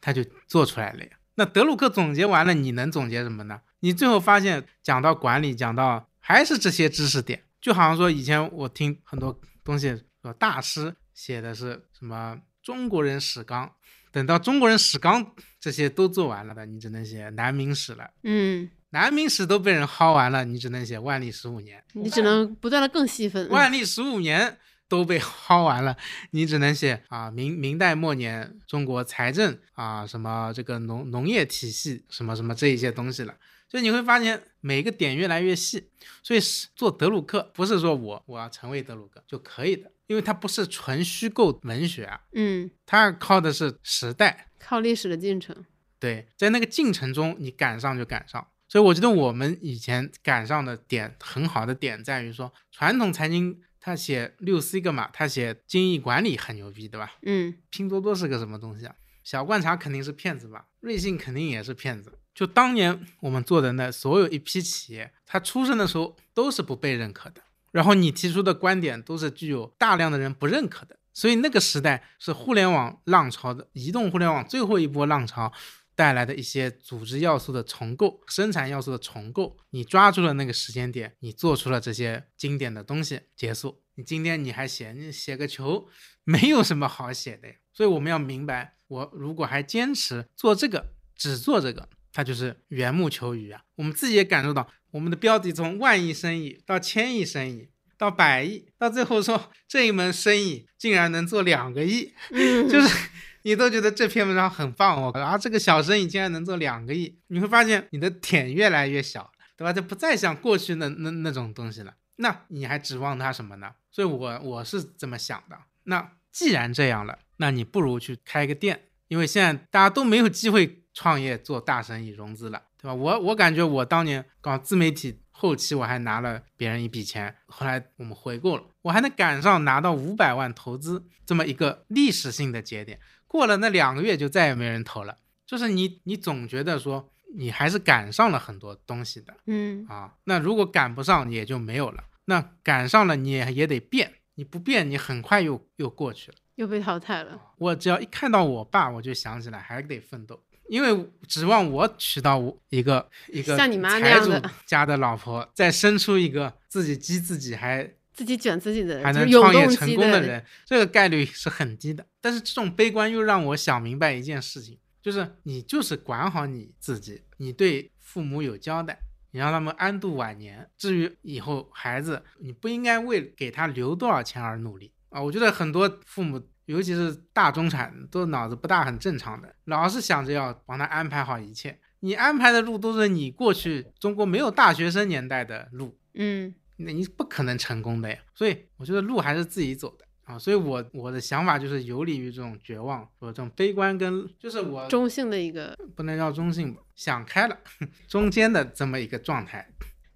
[0.00, 1.10] 他就做出来了呀。
[1.34, 3.60] 那德鲁克总结完了，你能总结什么呢？
[3.80, 13.72] 你最后发现讲到管理，讲到还是这些知识点，就好像说以前我听很多东西说大师写的是什么中国人史纲。
[14.12, 18.08] 等到中国人史纲这些都做完了的，你只能写南明史了。
[18.22, 21.84] 嗯，南明史都被人薅完了，你只能写万历十五年。
[21.92, 23.46] 你只能不断的更细分。
[23.50, 24.56] 万历十五年
[24.88, 25.94] 都被薅完了，
[26.30, 33.34] 你只能写啊明明代末年中国财政啊什么这个农农业体系什么什么这一些东西了。
[33.68, 35.90] 所以你会发现每个点越来越细。
[36.22, 36.40] 所以
[36.74, 39.90] 做德鲁克不是说我我要成为德鲁克就可以的。
[40.06, 45.66] 因为它不是纯虚构文学啊，嗯，它靠的是时代，靠历史的进程。
[45.98, 48.46] 对，在那个进程中，你赶上就赶上。
[48.68, 57.16] 所以我觉得我们以前赶上的点很好的点在于说，传统财经他写六 C 个嘛，他写精益管理很牛逼，对吧？
[57.22, 58.94] 嗯，拼多多是个什么东西啊？
[59.24, 60.66] 小罐茶肯定是骗子吧？
[60.78, 62.16] 瑞幸肯定也是骗子。
[62.36, 67.40] 就当年我们做的那所有一批企业，它出生的时候都是不被认可的。
[67.72, 75.50] 然后你提出的观点都是具有大量的人不认可的，所以那个时代是互联网浪潮的移动互联网最后一波浪潮
[75.94, 79.56] 带来的一些组织要素的重构、生产要素的重构。
[79.70, 83.80] 你抓住了那个时间点，你做出了这些经典的东西，结束。
[83.94, 85.88] 你今天你还写，你写个球，
[86.22, 87.54] 没有什么好写的呀。
[87.72, 93.60] 所以我们要明白，我如果还坚持做这个，只做这个，它就是缘木求鱼啊。
[93.74, 94.66] 我们自己也感受到。
[94.92, 103.08] 我们的标的从万亿生意到千亿生意到百亿，到最后说 这一门生意竟然能做两个亿， 就是
[103.42, 105.12] 你都觉得这篇文章很棒哦。
[105.14, 109.70] 然后这个小生意竟然能做两个亿，你会发现你的点越来越小，对吧？
[109.70, 111.94] 就不再像过去的那那种东西了。
[112.16, 113.72] 那你还指望它什么呢？
[113.90, 115.58] 所以，我我是这么想的。
[115.84, 122.62] 那既然这样了，那你不如去开个店，因为现在大家都没有机会创业做大生意融资了。
[122.80, 122.94] 对吧？
[122.94, 133.00] 我我感觉我当年搞自媒体后期，我还拿了别人一笔钱，后来我们回购了，我还能赶上拿到五百万投资这么一个历史性的节点。
[133.26, 135.16] 过了那两个月，就再也没人投了。
[135.44, 140.14] 就是你，你总觉得说你还是赶上了很多东西的，嗯啊。
[140.24, 142.04] 那如果赶不上，也就没有了。
[142.26, 147.40] 那赶上了，你也也得变，你不变，你很快又又过去了，又被淘汰了。
[147.58, 150.42] 我只要一看到我爸，我就想起来还得奋斗。
[150.68, 152.40] 因为指望我娶到
[152.70, 162.04] 一个一个像你妈那样的 家的老婆，再生出一个自己激自己还自己卷自己的还能创业成功的人，这个概率是很低的。
[162.20, 168.98] 但是这种悲观又让我想明白一件事情，就是你就是管好你自己，你对父母有交代，
[169.32, 170.68] 你让他们安度晚年。
[170.76, 175.22] 至于以后孩子，你不应该为给他留多少钱而努力啊！
[175.22, 176.42] 我觉得很多父母。
[176.66, 181.78] 尤其是大中产都脑子不大，很正常的，老是想着要帮他安排好一切。
[182.00, 188.18] 你安排的路都是你过去中国没有大学生年代的路，嗯，那你不可能成功的呀。
[188.34, 190.38] 所以我觉得路还是自己走的啊。
[190.38, 197.56] 所以我我的想法就是游离于这种绝望或者这种悲观，跟就是我中性的一个，不能叫中性吧，想开了，
[198.06, 199.66] 中间的这么一个状态，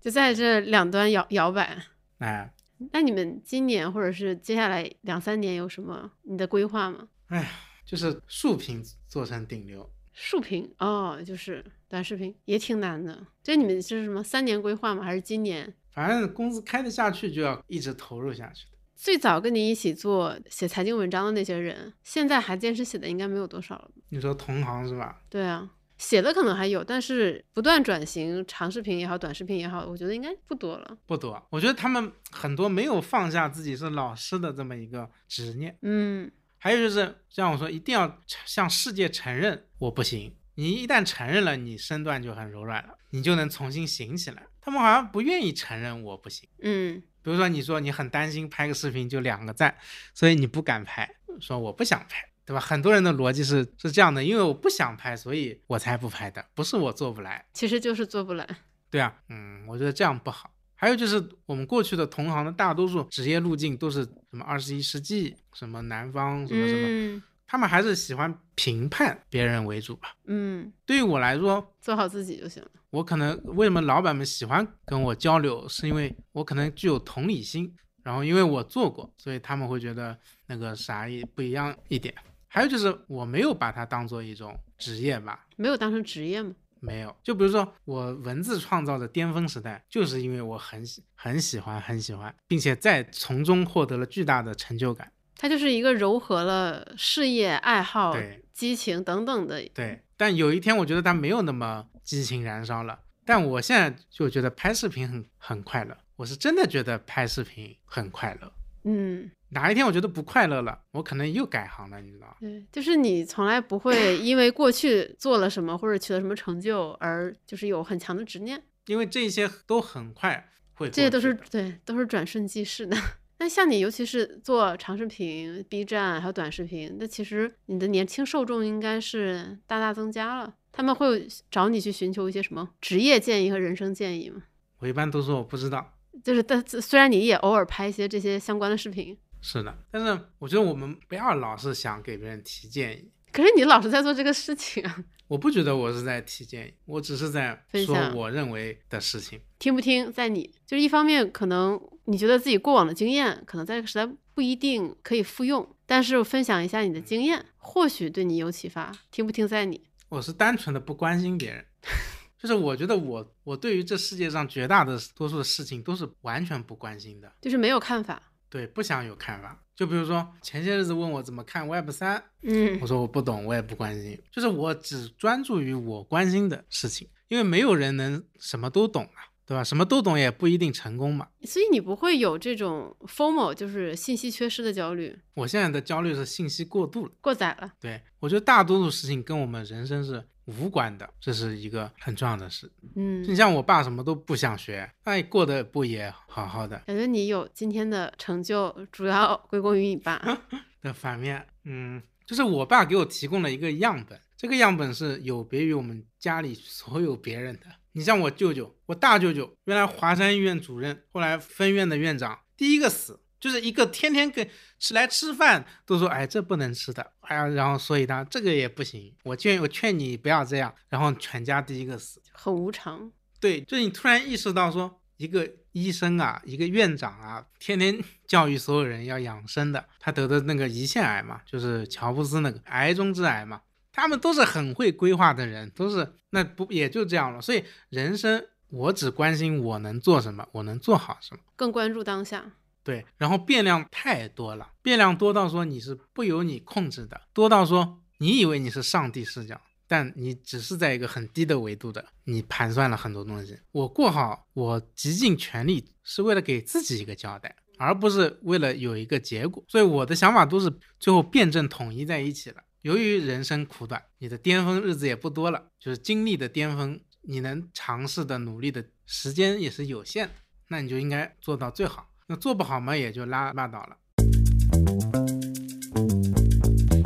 [0.00, 1.78] 就在这两端摇摇摆，
[2.18, 2.52] 哎。
[2.92, 7.08] 那你们今年或者是接下来两三年有什么你的规划吗？
[7.28, 7.48] 哎呀，
[7.84, 9.88] 就是竖屏做成顶流。
[10.12, 13.26] 竖屏哦，就是短视频也挺难的。
[13.42, 15.02] 这你们是什么三年规划吗？
[15.02, 15.72] 还是今年？
[15.92, 18.78] 反正工资开得下去，就要一直投入下去的。
[18.96, 23.90] 最早跟你一起做写财经文章的那些人，现在还坚持写的应该没有多少了。
[24.08, 25.22] 你说同行是吧？
[25.30, 25.70] 对啊。
[26.00, 30.96] 写的可能还有，但是不断转型，长视频也好，短视频也好，我觉得应该不多了。
[31.06, 35.76] 不多，我觉得他们很多没有放下自己是老师的这么一个执念。
[35.82, 40.34] 嗯，还有就是像我说，一定要向世界承认我不行。
[40.54, 44.46] 你一旦承认了，你身段就很柔软了，你就能重新行起来。
[44.58, 46.48] 他们好像不愿意承认我不行。
[46.62, 49.76] 嗯，比如说你说你很担心拍个视频就两个赞，
[50.14, 52.60] 所以你不敢拍，说我不想拍，对吧？
[52.60, 58.46] 很多人的逻辑是是这样的，因为我不想拍，所以我才不拍的，不是我做不来，其实就是做不来。
[58.90, 60.50] 对啊，嗯，我觉得这样不好。
[60.74, 67.22] 还有就是我们过去的同行的大多数职业路径都是什么二十一世纪，什么南方，什么什么。
[67.46, 70.14] 他们还是喜欢评判别人为主吧。
[70.24, 72.70] 嗯，对于我来说，做好自己就行了。
[72.90, 80.16] 我可能为什么老板们喜欢跟我交流，是因为我可能具有同理心，然后因为我做过，所以他们会觉得
[80.46, 82.14] 那个啥也不一样一点。
[82.52, 85.46] 还有就是我没有把它当做一种职业吧？
[85.56, 86.52] 没有当成职业吗？
[86.80, 87.16] 没有。
[87.22, 95.12] 就比如说我文字创造的巅峰时代，就是因为我很喜很喜欢很喜欢，并且在从中获得了巨大的成就感。
[95.36, 98.16] 它就是一个糅合了事业、爱好、
[98.52, 99.62] 激情等等的。
[99.72, 102.98] 对，但有一天我觉得它没有那么激情燃烧了。
[103.24, 108.52] 但我现在就觉得拍视频很很快乐，我是真的觉得拍视频很快乐。
[108.84, 122.96] 嗯，哪一天我觉得不快乐了，我可能又改行了，你知道对，就是你从来不会因为过去做了什么或者取得什么成就而就是有很强的执念，因为这些都很快会，这些都是对，都是转瞬即逝的。
[123.42, 130.54] 那像你，尤其是做长视频、B 站还有短视频，那其实你的年轻受众应该是大大增加了。
[130.70, 134.42] 他们会找你去寻求一些什么职业建议和人生建议吗？
[134.78, 135.94] 我一般都说我不知道。
[136.22, 143.10] 就是，但虽然你也偶尔拍一些这些相关的视频，是的，但是我觉得我们不要老是想给别人提建议。
[143.32, 145.04] 可是你老是在做这个事情啊！
[145.28, 149.40] 我不觉得我是在提建议，我只是在说我认为的事情。
[149.60, 158.90] 听不听在你，就是一方面，可能你觉得自己过往的经验，可能在这个时代不一定可以复用，但是分享一下你的经验，或许对你有启发。
[159.12, 159.80] 听不听在你。
[160.08, 161.64] 我是单纯的不关心别人，
[162.36, 164.84] 就是我觉得我我对于这世界上绝大
[165.14, 168.20] 多数的事情都是完全不关心的，就是没有看法。
[168.50, 169.58] 对，不想有看法。
[169.74, 179.64] 就比如说前些日子问我怎么看 Web 三，嗯，我说我不懂，我也不关心，就是我只专注于我关心的事情，因为没有人能什么都懂啊，对吧？
[179.64, 181.28] 什么都懂也不一定成功嘛。
[181.44, 185.18] 所以你不会有这种 formal 就是信息缺失的焦虑。
[185.34, 187.72] 我现在的焦虑是信息过度了，过载了。
[187.80, 190.26] 对，我觉得大多数事情跟我们人生是。
[190.58, 192.70] 无关的，这是一个很重要的事。
[192.96, 196.78] 嗯，你像我爸什么都不想学，那过得不也好好的？
[196.86, 200.20] 感觉你有今天的成就，主要归功于你爸。
[200.82, 207.66] 的反面，嗯，就是我爸给我提供了一个样本，这个样本是有别于我们家里所有别人的。
[207.92, 213.20] 你像我舅舅，我大舅舅，原来华山医院主任，后来分院的院长，第一个死。
[213.40, 214.46] 就是一个天天跟
[214.78, 223.10] 吃来吃饭都说，哎，这不能吃的，哎呀，然后所以他这个也不行，我劝我劝你不要这样，然后全家第一个死，很无常。
[223.40, 237.40] 对，就是你突然意识到说，一个医生啊，一个院长啊，天天教育所有人要养生的，他得的那个胰腺癌嘛，就是乔布斯那个癌中之癌嘛，他们都是很会规划的人，都是那不也就这样了。
[237.40, 242.52] 所以人生我只关心我能做什么，我能做好什么，更关注当下。
[242.82, 253.58] 对，然后变量太多了，变量多到说你是不由你控制的，多到说你以为你是上帝视角，但你只是在一个很低的维度的，你盘算了很多东西。
[253.72, 259.62] 我过好，我极尽全力是为了给自己一个交代，而不是为了有一个结果。
[259.68, 262.62] 所以我的想法都是最后辩证统一在一起了。
[262.82, 270.30] 由于人生苦短，你的巅峰日子也不多了，就是经历的巅峰，你能尝试的努力的时间也是有限，
[270.68, 272.09] 那你就应该做到最好。
[272.30, 273.96] 那做不好嘛，也就拉拉倒了。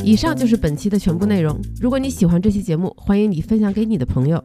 [0.05, 1.59] 以上就是本期的全部内容。
[1.81, 4.45] 如果你喜欢这期节目，欢迎你分享给你的朋友。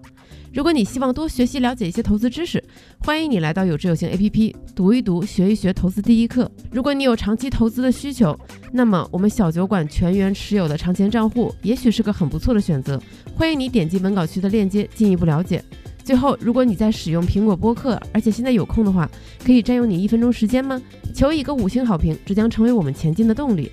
[0.53, 2.63] 如果你希望多学习了解一些投资知识，
[3.01, 6.49] 欢迎你来到有知有行 APP 读一读、学一学投资第一课。
[6.71, 8.33] 如果你有长期投资的需求，
[8.71, 12.97] 那么我们小酒馆全员持有的长钱账户也许是个很不错的选择。
[13.35, 15.61] 欢迎你点击文稿区的链接进一步了解。
[16.09, 19.07] 最后，如果你在使用苹果播客，而且现在有空的话，
[19.45, 20.81] 可以占用你一分钟时间吗？
[21.13, 23.71] 求一个五星好评，这将成为我们前进的动力。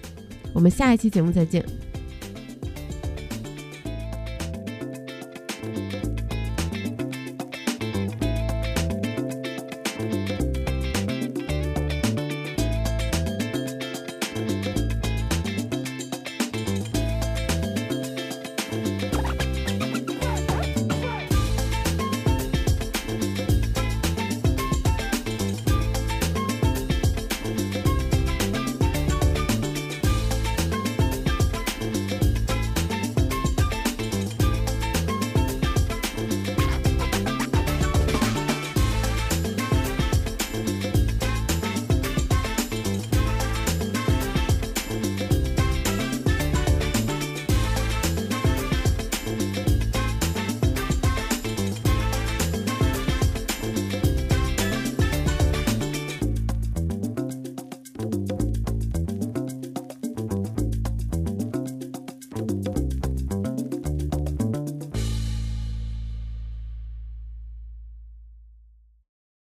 [0.52, 1.64] 我们下一期节目再见。